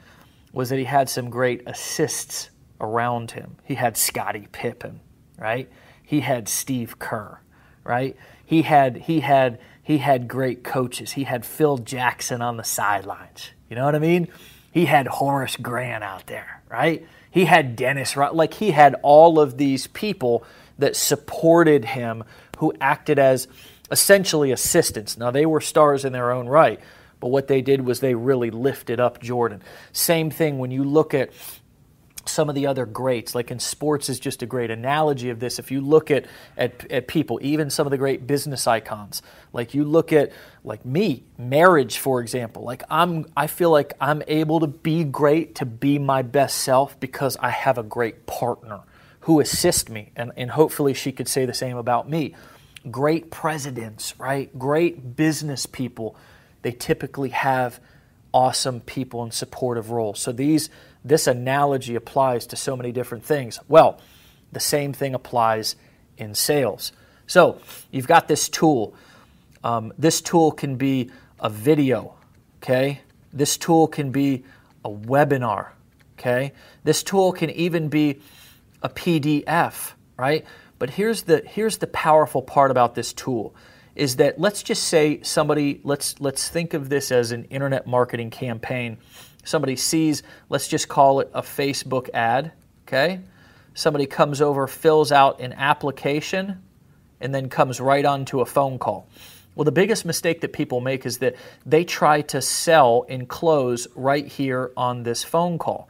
was 0.53 0.71
that 0.71 0.79
he 0.79 0.85
had 0.85 1.09
some 1.09 1.31
great 1.31 1.63
assists 1.67 2.51
around 2.81 3.33
him. 3.33 3.57
He 3.65 3.75
had 3.75 3.97
Scottie 3.97 4.49
Pippen, 4.53 5.01
right? 5.39 5.71
He 6.03 6.21
had 6.21 6.49
Steve 6.49 6.99
Kerr, 6.99 7.41
right? 7.83 8.17
He 8.45 8.63
had 8.63 8.97
he 8.97 9.21
had 9.21 9.59
he 9.83 9.99
had 9.99 10.29
great 10.29 10.65
coaches. 10.65 11.13
He 11.13 11.25
had 11.25 11.45
Phil 11.45 11.79
Jackson 11.79 12.41
on 12.41 12.57
the 12.57 12.65
sidelines. 12.65 13.51
You 13.69 13.77
know 13.77 13.85
what 13.85 13.95
I 13.95 13.99
mean? 13.99 14.29
He 14.75 14.87
had 14.87 15.07
Horace 15.07 15.55
Grant 15.57 16.03
out 16.03 16.27
there, 16.27 16.61
right? 16.69 17.07
He 17.31 17.45
had 17.45 17.77
Dennis, 17.77 18.17
like 18.17 18.55
he 18.55 18.73
had 18.73 18.97
all 19.03 19.39
of 19.39 19.57
these 19.57 19.87
people 19.87 20.43
that 20.81 20.97
supported 20.97 21.85
him 21.85 22.25
who 22.59 22.75
acted 22.81 23.21
as 23.21 23.47
essentially 23.93 24.51
assistants. 24.51 25.17
Now, 25.17 25.31
they 25.31 25.47
were 25.47 25.61
stars 25.61 26.05
in 26.05 26.13
their 26.13 26.33
own 26.33 26.49
right, 26.49 26.81
but 27.21 27.29
what 27.29 27.47
they 27.47 27.63
did 27.63 27.83
was 27.87 28.01
they 28.01 28.17
really 28.17 28.51
lifted 28.51 28.99
up 28.99 29.23
Jordan. 29.23 29.63
Same 29.93 30.29
thing 30.29 30.59
when 30.59 30.73
you 30.73 30.83
look 30.83 31.15
at 31.15 31.31
some 32.27 32.49
of 32.49 32.55
the 32.55 32.67
other 32.67 32.87
greats, 32.87 33.35
like 33.35 33.51
in 33.51 33.59
sports, 33.59 34.09
is 34.09 34.19
just 34.19 34.43
a 34.43 34.47
great 34.47 34.71
analogy 34.71 35.31
of 35.31 35.41
this. 35.41 35.59
If 35.59 35.71
you 35.71 35.81
look 35.81 36.11
at, 36.11 36.27
at, 36.57 36.91
at 36.91 37.09
people, 37.09 37.39
even 37.43 37.71
some 37.71 37.87
of 37.87 37.91
the 37.91 37.99
great 37.99 38.27
business 38.27 38.67
icons, 38.67 39.23
like 39.53 39.75
you 39.75 39.85
look 39.85 40.13
at 40.13 40.33
like 40.65 40.85
me, 40.85 41.25
marriage, 41.39 41.99
for 41.99 42.21
example, 42.21 42.63
like 42.63 42.83
I'm, 42.91 43.27
I 43.37 43.47
feel 43.47 43.71
like 43.71 43.93
I'm 44.01 44.23
able 44.27 44.61
to 44.61 44.67
be 44.67 45.05
great, 45.05 45.57
to 45.57 45.67
be 45.67 45.99
my 45.99 46.23
best 46.23 46.59
self 46.59 46.99
because 47.01 47.37
I 47.39 47.51
have 47.51 47.79
a 47.79 47.83
great 47.83 48.27
partner 48.27 48.81
who 49.21 49.41
assists 49.41 49.89
me, 49.89 50.11
and, 50.17 50.33
and 50.37 50.51
hopefully 50.51 50.93
she 50.93 51.11
could 51.11 51.29
say 51.29 51.47
the 51.47 51.55
same 51.55 51.77
about 51.79 52.09
me. 52.09 52.35
Great 52.91 53.31
presidents, 53.31 54.19
right? 54.19 54.57
Great 54.59 55.17
business 55.17 55.65
people, 55.65 56.17
they 56.61 56.73
typically 56.73 57.31
have 57.31 57.81
awesome 58.35 58.81
people 58.81 59.25
in 59.25 59.31
supportive 59.31 59.91
roles. 59.91 60.19
So 60.19 60.33
these 60.33 60.69
this 61.05 61.27
analogy 61.27 61.95
applies 61.95 62.47
to 62.49 62.57
so 62.57 62.77
many 62.77 62.91
different 62.91 63.25
things. 63.25 63.61
Well, 63.69 64.01
the 64.53 64.61
same 64.61 64.93
thing 64.93 65.15
applies 65.15 65.77
in 66.17 66.35
sales. 66.35 66.93
So 67.27 67.61
you've 67.91 68.07
got 68.07 68.29
this 68.29 68.49
tool. 68.49 68.95
Um, 69.63 69.93
this 69.99 70.21
tool 70.21 70.53
can 70.53 70.77
be 70.77 71.11
a 71.41 71.51
video, 71.51 72.15
okay? 72.63 73.01
This 73.33 73.57
tool 73.57 73.89
can 73.89 74.11
be 74.11 74.45
a 74.85 74.91
webinar, 74.91 75.69
okay? 76.19 76.53
This 76.85 77.03
tool 77.03 77.33
can 77.33 77.51
even 77.51 77.89
be 77.89 78.21
a 78.83 78.89
PDF, 78.89 79.93
right? 80.17 80.45
But 80.79 80.91
here's 80.91 81.23
the 81.23 81.43
here's 81.47 81.79
the 81.79 81.87
powerful 81.87 82.43
part 82.43 82.71
about 82.71 82.95
this 82.95 83.13
tool 83.13 83.55
is 83.95 84.17
that 84.17 84.41
let's 84.41 84.63
just 84.63 84.85
say 84.85 85.23
somebody 85.23 85.81
let's 85.85 86.21
let's 86.21 86.49
think 86.49 86.75
of 86.75 86.89
this 86.89 87.13
as 87.13 87.33
an 87.33 87.45
internet 87.45 87.87
marketing 87.87 88.31
campaign 88.31 88.99
Somebody 89.45 89.77
sees, 89.77 90.23
let's 90.49 90.69
just 90.69 90.89
call 90.89 91.21
it 91.21 91.31
a 91.35 91.43
Facebook 91.43 92.09
ad, 92.13 92.53
okay? 92.87 93.21
Somebody 93.75 94.07
comes 94.07 94.41
over, 94.41 94.67
fills 94.67 95.13
out 95.13 95.41
an 95.41 95.53
application, 95.53 96.63
and 97.21 97.35
then 97.35 97.49
comes 97.49 97.81
right 97.81 98.05
onto 98.05 98.41
a 98.41 98.47
phone 98.47 98.79
call. 98.79 99.07
Well, 99.55 99.65
the 99.65 99.73
biggest 99.73 100.05
mistake 100.05 100.41
that 100.41 100.53
people 100.53 100.81
make 100.81 101.07
is 101.07 101.19
that 101.19 101.37
they 101.65 101.85
try 101.85 102.23
to 102.23 102.43
sell 102.43 103.07
and 103.09 103.29
close 103.29 103.87
right 103.95 104.27
here 104.27 104.73
on 104.77 105.05
this 105.05 105.23
phone 105.23 105.59
call. 105.59 105.89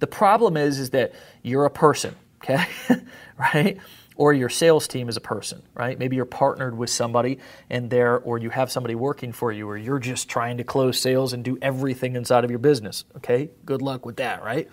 The 0.00 0.06
problem 0.06 0.56
is, 0.56 0.78
is 0.78 0.90
that 0.90 1.14
you're 1.42 1.64
a 1.64 1.70
person, 1.70 2.14
okay? 2.42 2.66
right? 3.38 3.78
Or 4.16 4.32
your 4.32 4.48
sales 4.48 4.88
team 4.88 5.08
is 5.08 5.16
a 5.16 5.20
person, 5.20 5.62
right? 5.74 5.98
Maybe 5.98 6.16
you're 6.16 6.24
partnered 6.24 6.76
with 6.76 6.90
somebody 6.90 7.38
and 7.70 7.90
there, 7.90 8.18
or 8.18 8.38
you 8.38 8.50
have 8.50 8.70
somebody 8.70 8.94
working 8.94 9.32
for 9.32 9.52
you, 9.52 9.68
or 9.68 9.76
you're 9.76 9.98
just 9.98 10.28
trying 10.28 10.56
to 10.58 10.64
close 10.64 10.98
sales 10.98 11.32
and 11.32 11.44
do 11.44 11.58
everything 11.60 12.16
inside 12.16 12.44
of 12.44 12.50
your 12.50 12.58
business. 12.58 13.04
Okay, 13.16 13.50
good 13.64 13.82
luck 13.82 14.06
with 14.06 14.16
that, 14.16 14.42
right? 14.42 14.68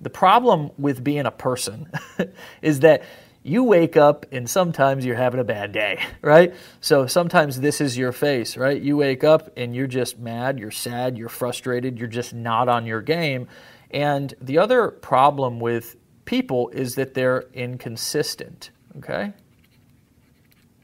The 0.00 0.10
problem 0.10 0.70
with 0.76 1.02
being 1.02 1.26
a 1.26 1.30
person 1.30 1.90
is 2.62 2.80
that 2.80 3.04
you 3.44 3.62
wake 3.62 3.96
up 3.96 4.26
and 4.32 4.48
sometimes 4.48 5.04
you're 5.04 5.16
having 5.16 5.38
a 5.38 5.44
bad 5.44 5.70
day, 5.70 6.02
right? 6.22 6.54
So 6.80 7.06
sometimes 7.06 7.60
this 7.60 7.80
is 7.80 7.96
your 7.96 8.10
face, 8.10 8.56
right? 8.56 8.80
You 8.80 8.96
wake 8.96 9.22
up 9.22 9.52
and 9.56 9.74
you're 9.76 9.86
just 9.86 10.18
mad, 10.18 10.58
you're 10.58 10.70
sad, 10.70 11.16
you're 11.16 11.28
frustrated, 11.28 11.98
you're 11.98 12.08
just 12.08 12.34
not 12.34 12.68
on 12.68 12.86
your 12.86 13.02
game. 13.02 13.46
And 13.90 14.34
the 14.40 14.58
other 14.58 14.88
problem 14.88 15.60
with 15.60 15.94
people 16.24 16.68
is 16.70 16.94
that 16.94 17.14
they're 17.14 17.44
inconsistent, 17.52 18.70
okay? 18.98 19.32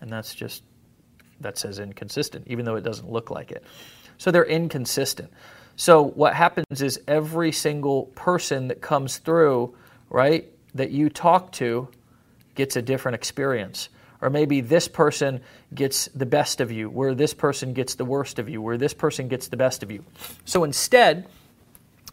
And 0.01 0.11
that's 0.11 0.35
just, 0.35 0.63
that 1.41 1.59
says 1.59 1.79
inconsistent, 1.79 2.47
even 2.49 2.65
though 2.65 2.77
it 2.77 2.83
doesn't 2.83 3.11
look 3.11 3.31
like 3.31 3.51
it. 3.51 3.65
So 4.19 4.31
they're 4.31 4.45
inconsistent. 4.45 5.31
So 5.77 6.03
what 6.03 6.35
happens 6.35 6.83
is 6.83 7.01
every 7.09 7.53
single 7.53 8.05
person 8.15 8.69
that 8.69 8.81
comes 8.81 9.19
through, 9.19 9.75
right, 10.11 10.47
that 10.75 10.91
you 10.91 11.09
talk 11.09 11.53
to 11.53 11.89
gets 12.55 12.77
a 12.77 12.83
different 12.83 13.15
experience. 13.15 13.89
Or 14.21 14.29
maybe 14.29 14.61
this 14.61 14.87
person 14.89 15.41
gets 15.75 16.07
the 16.09 16.27
best 16.27 16.61
of 16.61 16.71
you, 16.71 16.91
where 16.91 17.15
this 17.15 17.33
person 17.33 17.73
gets 17.73 17.95
the 17.95 18.05
worst 18.05 18.39
of 18.39 18.51
you, 18.51 18.61
where 18.61 18.77
this 18.77 18.93
person 18.93 19.29
gets 19.29 19.49
the 19.49 19.57
best 19.57 19.83
of 19.83 19.91
you. 19.91 20.05
So 20.45 20.65
instead, 20.65 21.27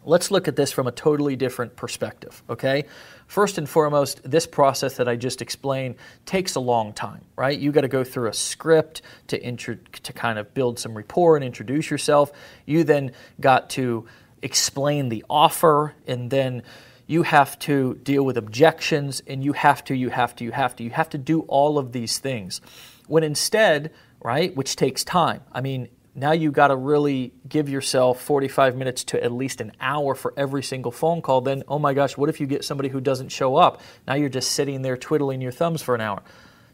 let's 0.04 0.30
look 0.30 0.48
at 0.48 0.56
this 0.56 0.72
from 0.72 0.86
a 0.86 0.92
totally 0.92 1.36
different 1.36 1.76
perspective, 1.76 2.42
okay? 2.48 2.86
First 3.28 3.58
and 3.58 3.68
foremost, 3.68 4.22
this 4.24 4.46
process 4.46 4.96
that 4.96 5.06
I 5.06 5.14
just 5.16 5.42
explained 5.42 5.96
takes 6.24 6.54
a 6.54 6.60
long 6.60 6.94
time, 6.94 7.20
right? 7.36 7.56
You 7.56 7.72
got 7.72 7.82
to 7.82 7.88
go 7.88 8.02
through 8.02 8.30
a 8.30 8.32
script 8.32 9.02
to 9.26 9.40
intro- 9.40 9.76
to 10.02 10.12
kind 10.14 10.38
of 10.38 10.54
build 10.54 10.78
some 10.78 10.96
rapport 10.96 11.36
and 11.36 11.44
introduce 11.44 11.90
yourself. 11.90 12.32
You 12.64 12.84
then 12.84 13.12
got 13.38 13.68
to 13.70 14.06
explain 14.40 15.10
the 15.10 15.26
offer 15.28 15.94
and 16.06 16.30
then 16.30 16.62
you 17.06 17.22
have 17.22 17.58
to 17.58 17.94
deal 18.02 18.24
with 18.24 18.38
objections 18.38 19.22
and 19.26 19.44
you 19.44 19.52
have 19.52 19.84
to 19.84 19.94
you 19.94 20.08
have 20.08 20.34
to 20.36 20.44
you 20.44 20.52
have 20.52 20.76
to 20.76 20.84
you 20.84 20.90
have 20.90 21.10
to 21.10 21.18
do 21.18 21.40
all 21.42 21.78
of 21.78 21.92
these 21.92 22.18
things. 22.18 22.62
When 23.08 23.24
instead, 23.24 23.92
right, 24.22 24.56
which 24.56 24.74
takes 24.74 25.04
time. 25.04 25.42
I 25.52 25.60
mean, 25.60 25.88
now 26.14 26.32
you 26.32 26.50
got 26.50 26.68
to 26.68 26.76
really 26.76 27.32
give 27.48 27.68
yourself 27.68 28.20
45 28.20 28.76
minutes 28.76 29.04
to 29.04 29.22
at 29.22 29.32
least 29.32 29.60
an 29.60 29.72
hour 29.80 30.14
for 30.14 30.34
every 30.36 30.62
single 30.62 30.90
phone 30.90 31.22
call. 31.22 31.40
Then, 31.40 31.62
oh 31.68 31.78
my 31.78 31.94
gosh, 31.94 32.16
what 32.16 32.28
if 32.28 32.40
you 32.40 32.46
get 32.46 32.64
somebody 32.64 32.88
who 32.88 33.00
doesn't 33.00 33.30
show 33.30 33.56
up? 33.56 33.80
Now 34.06 34.14
you're 34.14 34.28
just 34.28 34.52
sitting 34.52 34.82
there 34.82 34.96
twiddling 34.96 35.40
your 35.40 35.52
thumbs 35.52 35.82
for 35.82 35.94
an 35.94 36.00
hour. 36.00 36.22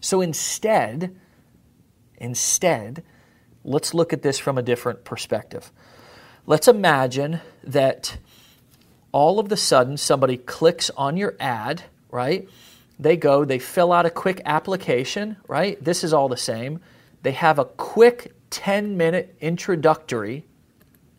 So 0.00 0.20
instead, 0.20 1.14
instead, 2.16 3.04
let's 3.64 3.94
look 3.94 4.12
at 4.12 4.22
this 4.22 4.38
from 4.38 4.58
a 4.58 4.62
different 4.62 5.04
perspective. 5.04 5.70
Let's 6.46 6.68
imagine 6.68 7.40
that 7.64 8.18
all 9.12 9.38
of 9.38 9.48
the 9.48 9.56
sudden 9.56 9.96
somebody 9.96 10.36
clicks 10.36 10.90
on 10.90 11.16
your 11.16 11.36
ad, 11.40 11.84
right? 12.10 12.48
They 12.98 13.16
go, 13.16 13.44
they 13.44 13.58
fill 13.58 13.92
out 13.92 14.06
a 14.06 14.10
quick 14.10 14.42
application, 14.44 15.36
right? 15.48 15.82
This 15.82 16.04
is 16.04 16.12
all 16.12 16.28
the 16.28 16.36
same. 16.36 16.80
They 17.22 17.32
have 17.32 17.58
a 17.58 17.64
quick 17.64 18.33
10 18.54 18.96
minute 18.96 19.34
introductory 19.40 20.44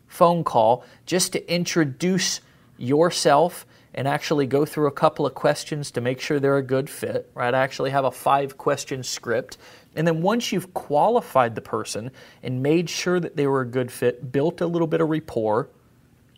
phone 0.06 0.42
call 0.42 0.82
just 1.04 1.32
to 1.32 1.52
introduce 1.52 2.40
yourself 2.78 3.66
and 3.92 4.08
actually 4.08 4.46
go 4.46 4.64
through 4.64 4.86
a 4.86 4.92
couple 4.92 5.26
of 5.26 5.34
questions 5.34 5.90
to 5.90 6.00
make 6.00 6.18
sure 6.18 6.40
they're 6.40 6.56
a 6.56 6.62
good 6.62 6.88
fit, 6.88 7.30
right? 7.34 7.52
I 7.52 7.58
actually 7.62 7.90
have 7.90 8.06
a 8.06 8.10
five 8.10 8.56
question 8.56 9.02
script. 9.02 9.58
And 9.94 10.06
then 10.06 10.22
once 10.22 10.50
you've 10.50 10.72
qualified 10.72 11.54
the 11.54 11.60
person 11.60 12.10
and 12.42 12.62
made 12.62 12.88
sure 12.88 13.20
that 13.20 13.36
they 13.36 13.46
were 13.46 13.60
a 13.60 13.66
good 13.66 13.92
fit, 13.92 14.32
built 14.32 14.62
a 14.62 14.66
little 14.66 14.86
bit 14.86 15.02
of 15.02 15.10
rapport, 15.10 15.68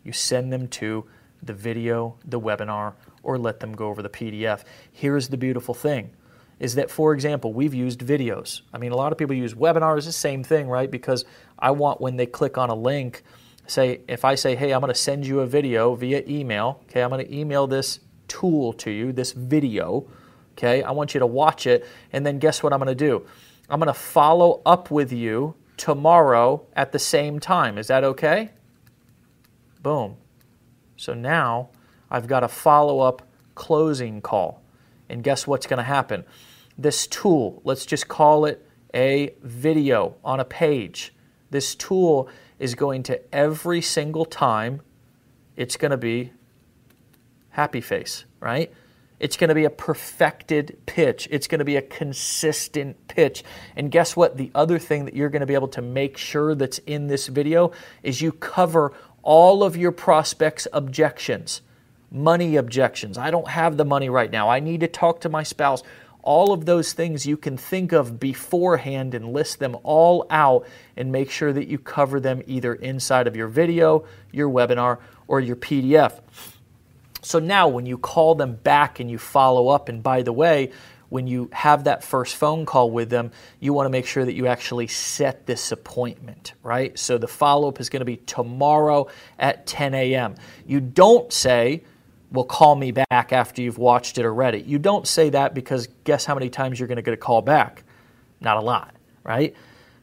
you 0.03 0.11
send 0.11 0.51
them 0.51 0.67
to 0.67 1.05
the 1.41 1.53
video, 1.53 2.17
the 2.25 2.41
webinar, 2.41 2.93
or 3.23 3.37
let 3.37 3.61
them 3.61 3.73
go 3.73 3.87
over 3.87 4.01
the 4.01 4.09
PDF. 4.09 4.65
Here's 4.91 5.29
the 5.29 5.37
beautiful 5.37 5.73
thing 5.73 6.11
is 6.59 6.75
that, 6.75 6.91
for 6.91 7.13
example, 7.13 7.53
we've 7.53 7.73
used 7.73 8.01
videos. 8.01 8.61
I 8.73 8.77
mean, 8.77 8.91
a 8.91 8.95
lot 8.95 9.11
of 9.11 9.17
people 9.17 9.35
use 9.35 9.53
webinars, 9.53 10.05
the 10.05 10.11
same 10.11 10.43
thing, 10.43 10.67
right? 10.67 10.89
Because 10.89 11.25
I 11.57 11.71
want 11.71 12.01
when 12.01 12.17
they 12.17 12.25
click 12.25 12.57
on 12.57 12.69
a 12.69 12.75
link, 12.75 13.23
say, 13.67 14.01
if 14.07 14.25
I 14.25 14.35
say, 14.35 14.55
hey, 14.55 14.73
I'm 14.73 14.81
going 14.81 14.93
to 14.93 14.99
send 14.99 15.25
you 15.25 15.39
a 15.39 15.47
video 15.47 15.95
via 15.95 16.23
email, 16.27 16.81
okay, 16.89 17.01
I'm 17.01 17.09
going 17.09 17.25
to 17.25 17.33
email 17.33 17.67
this 17.67 17.99
tool 18.27 18.73
to 18.73 18.91
you, 18.91 19.11
this 19.13 19.31
video, 19.31 20.05
okay, 20.57 20.83
I 20.83 20.91
want 20.91 21.13
you 21.13 21.19
to 21.19 21.27
watch 21.27 21.65
it, 21.65 21.87
and 22.11 22.25
then 22.25 22.39
guess 22.39 22.61
what 22.61 22.73
I'm 22.73 22.79
going 22.79 22.87
to 22.87 22.95
do? 22.95 23.25
I'm 23.69 23.79
going 23.79 23.87
to 23.87 23.93
follow 23.93 24.61
up 24.65 24.91
with 24.91 25.13
you 25.13 25.55
tomorrow 25.77 26.65
at 26.75 26.91
the 26.91 26.99
same 26.99 27.39
time. 27.39 27.77
Is 27.77 27.87
that 27.87 28.03
okay? 28.03 28.49
Boom. 29.81 30.17
So 30.97 31.13
now 31.13 31.69
I've 32.11 32.27
got 32.27 32.43
a 32.43 32.49
follow 32.49 32.99
up 32.99 33.21
closing 33.55 34.21
call. 34.21 34.61
And 35.07 35.23
guess 35.23 35.47
what's 35.47 35.65
going 35.65 35.77
to 35.77 35.83
happen? 35.83 36.23
This 36.79 37.07
tool, 37.07 37.61
let's 37.65 37.85
just 37.85 38.07
call 38.07 38.45
it 38.45 38.65
a 38.95 39.33
video 39.43 40.15
on 40.23 40.39
a 40.39 40.45
page. 40.45 41.13
This 41.49 41.75
tool 41.75 42.29
is 42.57 42.73
going 42.73 43.03
to 43.03 43.35
every 43.35 43.81
single 43.81 44.23
time, 44.23 44.81
it's 45.57 45.75
going 45.75 45.91
to 45.91 45.97
be 45.97 46.31
happy 47.49 47.81
face, 47.81 48.23
right? 48.39 48.71
It's 49.19 49.35
going 49.35 49.49
to 49.49 49.55
be 49.55 49.65
a 49.65 49.69
perfected 49.69 50.79
pitch. 50.85 51.27
It's 51.29 51.47
going 51.47 51.59
to 51.59 51.65
be 51.65 51.75
a 51.75 51.81
consistent 51.81 53.09
pitch. 53.09 53.43
And 53.75 53.91
guess 53.91 54.15
what? 54.15 54.37
The 54.37 54.49
other 54.55 54.79
thing 54.79 55.03
that 55.03 55.13
you're 55.13 55.27
going 55.27 55.41
to 55.41 55.45
be 55.45 55.55
able 55.55 55.67
to 55.69 55.81
make 55.81 56.15
sure 56.15 56.55
that's 56.55 56.77
in 56.77 57.07
this 57.07 57.27
video 57.27 57.73
is 58.03 58.21
you 58.21 58.31
cover 58.31 58.93
all 59.21 59.65
of 59.65 59.75
your 59.75 59.91
prospects' 59.91 60.65
objections, 60.71 61.61
money 62.09 62.55
objections. 62.55 63.17
I 63.17 63.31
don't 63.31 63.49
have 63.49 63.75
the 63.75 63.83
money 63.83 64.09
right 64.09 64.31
now. 64.31 64.47
I 64.47 64.61
need 64.61 64.79
to 64.79 64.87
talk 64.87 65.19
to 65.21 65.29
my 65.29 65.43
spouse. 65.43 65.83
All 66.21 66.51
of 66.51 66.65
those 66.65 66.93
things 66.93 67.25
you 67.25 67.37
can 67.37 67.57
think 67.57 67.91
of 67.91 68.19
beforehand 68.19 69.13
and 69.13 69.33
list 69.33 69.59
them 69.59 69.77
all 69.83 70.27
out 70.29 70.67
and 70.97 71.11
make 71.11 71.31
sure 71.31 71.53
that 71.53 71.67
you 71.67 71.77
cover 71.77 72.19
them 72.19 72.41
either 72.45 72.73
inside 72.73 73.27
of 73.27 73.35
your 73.35 73.47
video, 73.47 74.05
your 74.31 74.49
webinar, 74.49 74.99
or 75.27 75.39
your 75.39 75.55
PDF. 75.55 76.19
So 77.21 77.39
now 77.39 77.67
when 77.67 77.85
you 77.85 77.97
call 77.97 78.35
them 78.35 78.55
back 78.55 78.99
and 78.99 79.09
you 79.09 79.17
follow 79.17 79.69
up, 79.69 79.89
and 79.89 80.01
by 80.01 80.21
the 80.21 80.33
way, 80.33 80.71
when 81.09 81.27
you 81.27 81.49
have 81.51 81.85
that 81.85 82.03
first 82.03 82.35
phone 82.35 82.65
call 82.65 82.91
with 82.91 83.09
them, 83.09 83.31
you 83.59 83.73
want 83.73 83.87
to 83.87 83.89
make 83.89 84.05
sure 84.05 84.23
that 84.23 84.33
you 84.33 84.47
actually 84.47 84.87
set 84.87 85.45
this 85.45 85.71
appointment, 85.71 86.53
right? 86.63 86.97
So 86.97 87.17
the 87.17 87.27
follow 87.27 87.67
up 87.67 87.79
is 87.79 87.89
going 87.89 88.01
to 88.01 88.05
be 88.05 88.17
tomorrow 88.17 89.07
at 89.37 89.65
10 89.65 89.93
a.m. 89.95 90.35
You 90.67 90.79
don't 90.79 91.33
say, 91.33 91.83
well, 92.31 92.45
call 92.45 92.75
me 92.75 92.91
back 92.91 93.33
after 93.33 93.61
you've 93.61 93.77
watched 93.77 94.17
it 94.17 94.25
already. 94.25 94.59
You 94.59 94.77
don't 94.79 95.07
say 95.07 95.29
that 95.31 95.53
because 95.53 95.87
guess 96.03 96.25
how 96.25 96.35
many 96.35 96.49
times 96.49 96.79
you're 96.79 96.87
going 96.87 96.97
to 96.97 97.01
get 97.01 97.13
a 97.13 97.17
call 97.17 97.41
back? 97.41 97.83
Not 98.39 98.57
a 98.57 98.61
lot, 98.61 98.95
right? 99.23 99.55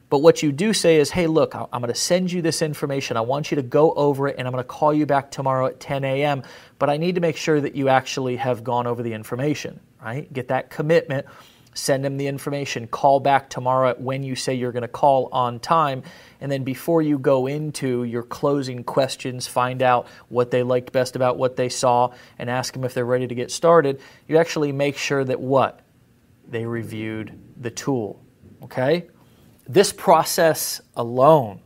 But 0.08 0.18
what 0.18 0.42
you 0.42 0.52
do 0.52 0.72
say 0.72 0.96
is, 0.96 1.10
hey, 1.10 1.26
look, 1.26 1.54
I'm 1.54 1.68
going 1.80 1.92
to 1.92 1.94
send 1.94 2.30
you 2.30 2.40
this 2.40 2.62
information. 2.62 3.16
I 3.16 3.22
want 3.22 3.50
you 3.50 3.56
to 3.56 3.62
go 3.62 3.92
over 3.92 4.28
it, 4.28 4.36
and 4.38 4.46
I'm 4.46 4.52
going 4.52 4.62
to 4.62 4.68
call 4.68 4.94
you 4.94 5.04
back 5.04 5.30
tomorrow 5.30 5.66
at 5.66 5.80
10 5.80 6.04
a.m. 6.04 6.42
But 6.78 6.90
I 6.90 6.96
need 6.96 7.16
to 7.16 7.20
make 7.20 7.36
sure 7.36 7.60
that 7.60 7.74
you 7.74 7.88
actually 7.88 8.36
have 8.36 8.62
gone 8.62 8.86
over 8.86 9.02
the 9.02 9.12
information, 9.12 9.80
right? 10.00 10.32
Get 10.32 10.48
that 10.48 10.70
commitment, 10.70 11.26
send 11.76 12.04
them 12.04 12.16
the 12.16 12.26
information, 12.26 12.86
call 12.86 13.20
back 13.20 13.50
tomorrow 13.50 13.94
when 13.98 14.22
you 14.22 14.34
say 14.34 14.54
you're 14.54 14.72
going 14.72 14.82
to 14.82 14.88
call 14.88 15.28
on 15.30 15.60
time. 15.60 16.02
And 16.40 16.50
then 16.50 16.64
before 16.64 17.02
you 17.02 17.18
go 17.18 17.46
into 17.46 18.04
your 18.04 18.22
closing 18.22 18.82
questions, 18.82 19.46
find 19.46 19.82
out 19.82 20.06
what 20.28 20.50
they 20.50 20.62
liked 20.62 20.92
best 20.92 21.16
about 21.16 21.36
what 21.36 21.56
they 21.56 21.68
saw 21.68 22.12
and 22.38 22.48
ask 22.48 22.72
them 22.72 22.84
if 22.84 22.94
they're 22.94 23.04
ready 23.04 23.26
to 23.26 23.34
get 23.34 23.50
started. 23.50 24.00
You 24.26 24.38
actually 24.38 24.72
make 24.72 24.96
sure 24.96 25.22
that 25.22 25.38
what? 25.38 25.80
They 26.48 26.64
reviewed 26.64 27.38
the 27.56 27.70
tool, 27.70 28.22
okay? 28.62 29.06
This 29.68 29.92
process 29.92 30.80
alone 30.96 31.60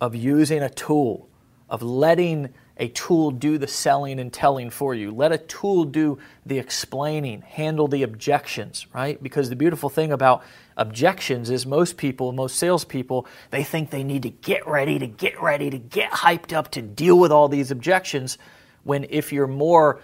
of 0.00 0.14
using 0.14 0.62
a 0.62 0.70
tool, 0.70 1.28
of 1.70 1.82
letting 1.82 2.52
a 2.78 2.88
tool 2.88 3.30
do 3.30 3.56
the 3.56 3.66
selling 3.66 4.20
and 4.20 4.32
telling 4.32 4.68
for 4.70 4.94
you, 4.94 5.10
let 5.10 5.32
a 5.32 5.38
tool 5.38 5.84
do 5.84 6.18
the 6.44 6.58
explaining, 6.58 7.40
handle 7.40 7.88
the 7.88 8.02
objections, 8.02 8.86
right? 8.92 9.22
Because 9.22 9.48
the 9.48 9.56
beautiful 9.56 9.88
thing 9.88 10.12
about 10.12 10.42
objections 10.76 11.48
is 11.48 11.64
most 11.64 11.96
people, 11.96 12.32
most 12.32 12.56
salespeople, 12.56 13.26
they 13.50 13.64
think 13.64 13.90
they 13.90 14.04
need 14.04 14.22
to 14.24 14.30
get 14.30 14.66
ready, 14.66 14.98
to 14.98 15.06
get 15.06 15.40
ready, 15.40 15.70
to 15.70 15.78
get 15.78 16.10
hyped 16.10 16.52
up 16.52 16.70
to 16.72 16.82
deal 16.82 17.18
with 17.18 17.32
all 17.32 17.48
these 17.48 17.70
objections. 17.70 18.36
When 18.84 19.06
if 19.08 19.32
you're 19.32 19.46
more 19.46 20.00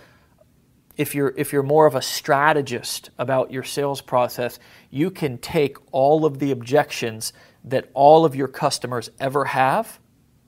if 0.96 1.14
you're 1.14 1.32
if 1.37 1.52
you're 1.52 1.62
more 1.62 1.87
of 1.87 1.94
a 1.94 2.02
strategist 2.02 3.11
about 3.18 3.50
your 3.50 3.62
sales 3.62 4.00
process, 4.00 4.58
you 4.90 5.11
can 5.11 5.38
take 5.38 5.76
all 5.92 6.24
of 6.24 6.38
the 6.38 6.50
objections 6.50 7.32
that 7.64 7.90
all 7.94 8.24
of 8.24 8.35
your 8.35 8.48
customers 8.48 9.11
ever 9.20 9.44
have 9.46 9.98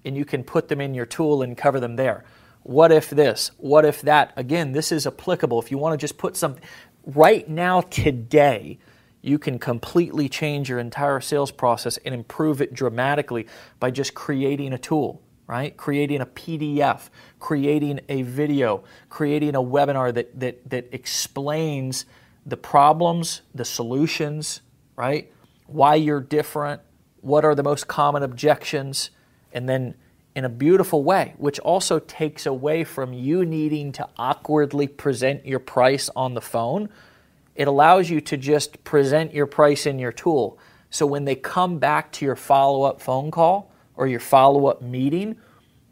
and 0.05 0.17
you 0.17 0.25
can 0.25 0.45
put 0.45 0.69
them 0.69 0.81
in 0.81 0.95
your 0.95 1.07
tool 1.07 1.43
and 1.43 1.57
cover 1.57 1.81
them 1.81 1.97
there. 1.97 2.25
What 2.63 2.93
if 2.93 3.11
this? 3.11 3.51
What 3.59 3.85
if 3.85 4.03
that? 4.03 4.33
Again, 4.37 4.73
this 4.73 4.91
is 4.93 5.07
applicable. 5.07 5.61
If 5.61 5.71
you 5.71 5.79
want 5.79 5.99
to 5.99 6.03
just 6.03 6.19
put 6.19 6.37
something 6.37 6.63
right 7.05 7.49
now 7.49 7.83
today, 7.83 8.79
you 9.21 9.39
can 9.39 9.59
completely 9.59 10.29
change 10.29 10.69
your 10.69 10.79
entire 10.79 11.21
sales 11.21 11.51
process 11.51 11.99
and 11.99 12.15
improve 12.15 12.61
it 12.61 12.75
dramatically 12.75 13.47
by 13.81 13.91
just 13.91 14.15
creating 14.15 14.73
a 14.73 14.79
tool 14.79 15.23
right? 15.47 15.77
Creating 15.77 16.21
a 16.21 16.27
PDF, 16.27 17.11
creating 17.39 18.01
a 18.09 18.23
video, 18.23 18.85
creating 19.09 19.55
a 19.55 19.63
webinar 19.63 20.15
that, 20.15 20.39
that, 20.41 20.69
that 20.71 20.89
explains 20.93 22.07
the 22.47 22.57
problems, 22.57 23.43
the 23.55 23.65
solutions, 23.65 24.61
right? 24.97 25.33
Why 25.67 25.97
you're 25.97 26.21
different, 26.21 26.81
what 27.21 27.45
are 27.45 27.55
the 27.55 27.63
most 27.63 27.89
common 27.89 28.23
objections, 28.23 29.11
and 29.55 29.69
then 29.69 29.95
in 30.35 30.45
a 30.45 30.49
beautiful 30.49 31.05
way, 31.05 31.35
which 31.39 31.59
also 31.61 32.01
takes 32.01 32.45
away 32.45 32.85
from 32.85 33.13
you 33.13 33.47
needing 33.47 33.93
to 33.93 34.09
awkwardly 34.19 34.89
present 34.89 35.47
your 35.47 35.61
price 35.61 36.11
on 36.17 36.35
the 36.35 36.41
phone. 36.41 36.89
It 37.55 37.69
allows 37.69 38.11
you 38.11 38.21
to 38.23 38.37
just 38.37 38.83
present 38.83 39.33
your 39.33 39.47
price 39.47 39.87
in 39.87 39.99
your 39.99 40.13
tool. 40.13 40.59
So 40.91 41.07
when 41.07 41.25
they 41.25 41.37
come 41.37 41.79
back 41.79 42.11
to 42.13 42.25
your 42.25 42.37
follow 42.37 42.83
up 42.83 43.01
phone 43.01 43.31
call, 43.31 43.71
or 43.97 44.07
your 44.07 44.21
follow 44.21 44.67
up 44.67 44.83
meeting, 44.83 45.37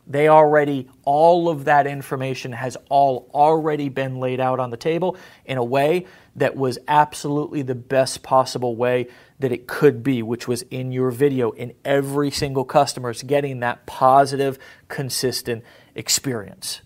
they 0.06 0.28
already, 0.28 0.88
all 1.04 1.48
of 1.48 1.64
that 1.66 1.86
information 1.86 2.52
has 2.52 2.76
all 2.88 3.30
already 3.32 3.88
been 3.88 4.18
laid 4.18 4.40
out 4.40 4.58
on 4.58 4.70
the 4.70 4.76
table 4.76 5.16
in 5.44 5.58
a 5.58 5.64
way 5.64 6.06
that 6.36 6.56
was 6.56 6.78
absolutely 6.88 7.62
the 7.62 7.74
best 7.74 8.22
possible 8.22 8.74
way 8.74 9.06
that 9.42 9.50
it 9.50 9.66
could 9.66 10.04
be, 10.04 10.22
which 10.22 10.46
was 10.46 10.62
in 10.70 10.92
your 10.92 11.10
video. 11.10 11.50
in 11.50 11.74
every 11.84 12.30
single 12.30 12.64
customer 12.64 13.10
is 13.10 13.24
getting 13.24 13.58
that 13.58 13.84
positive, 13.86 14.56
consistent 14.86 15.64
experience. 15.96 16.80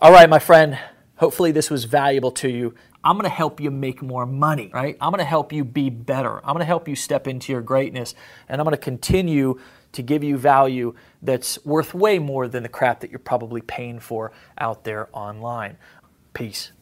All 0.00 0.10
right, 0.10 0.28
my 0.28 0.40
friend, 0.40 0.76
hopefully 1.16 1.52
this 1.52 1.70
was 1.70 1.84
valuable 1.84 2.32
to 2.32 2.48
you. 2.48 2.74
I'm 3.04 3.20
to 3.20 3.28
help 3.28 3.60
you 3.60 3.70
make 3.70 4.02
more 4.02 4.26
money, 4.26 4.72
right? 4.74 4.96
I'm 5.00 5.12
to 5.14 5.24
help 5.24 5.52
you 5.52 5.64
be 5.64 5.88
better. 5.88 6.44
I'm 6.44 6.58
to 6.58 6.64
help 6.64 6.88
you 6.88 6.96
step 6.96 7.28
into 7.28 7.52
your 7.52 7.62
greatness. 7.62 8.16
And 8.48 8.60
I'm 8.60 8.68
to 8.68 8.76
continue 8.76 9.60
to 9.92 10.02
give 10.02 10.24
you 10.24 10.36
value 10.36 10.94
that's 11.22 11.64
worth 11.64 11.94
way 11.94 12.18
more 12.18 12.48
than 12.48 12.64
the 12.64 12.68
crap 12.68 13.00
that 13.00 13.10
you're 13.10 13.20
probably 13.20 13.60
paying 13.60 14.00
for 14.00 14.32
out 14.58 14.82
there 14.82 15.08
online. 15.12 15.76
Peace. 16.34 16.72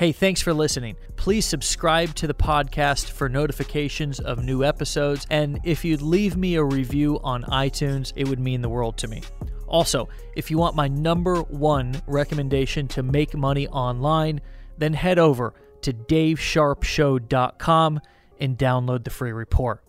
Hey, 0.00 0.10
thanks 0.12 0.40
for 0.40 0.54
listening. 0.54 0.96
Please 1.16 1.44
subscribe 1.44 2.14
to 2.14 2.26
the 2.26 2.32
podcast 2.32 3.10
for 3.10 3.28
notifications 3.28 4.18
of 4.18 4.42
new 4.42 4.64
episodes. 4.64 5.26
And 5.28 5.60
if 5.62 5.84
you'd 5.84 6.00
leave 6.00 6.38
me 6.38 6.54
a 6.54 6.64
review 6.64 7.20
on 7.22 7.42
iTunes, 7.42 8.14
it 8.16 8.26
would 8.26 8.40
mean 8.40 8.62
the 8.62 8.70
world 8.70 8.96
to 8.96 9.08
me. 9.08 9.20
Also, 9.68 10.08
if 10.34 10.50
you 10.50 10.56
want 10.56 10.74
my 10.74 10.88
number 10.88 11.42
one 11.42 12.00
recommendation 12.06 12.88
to 12.88 13.02
make 13.02 13.34
money 13.34 13.68
online, 13.68 14.40
then 14.78 14.94
head 14.94 15.18
over 15.18 15.52
to 15.82 15.92
davesharpeshow.com 15.92 18.00
and 18.40 18.56
download 18.56 19.04
the 19.04 19.10
free 19.10 19.32
report. 19.32 19.84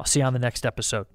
I'll 0.00 0.06
see 0.06 0.18
you 0.18 0.26
on 0.26 0.32
the 0.32 0.40
next 0.40 0.66
episode. 0.66 1.06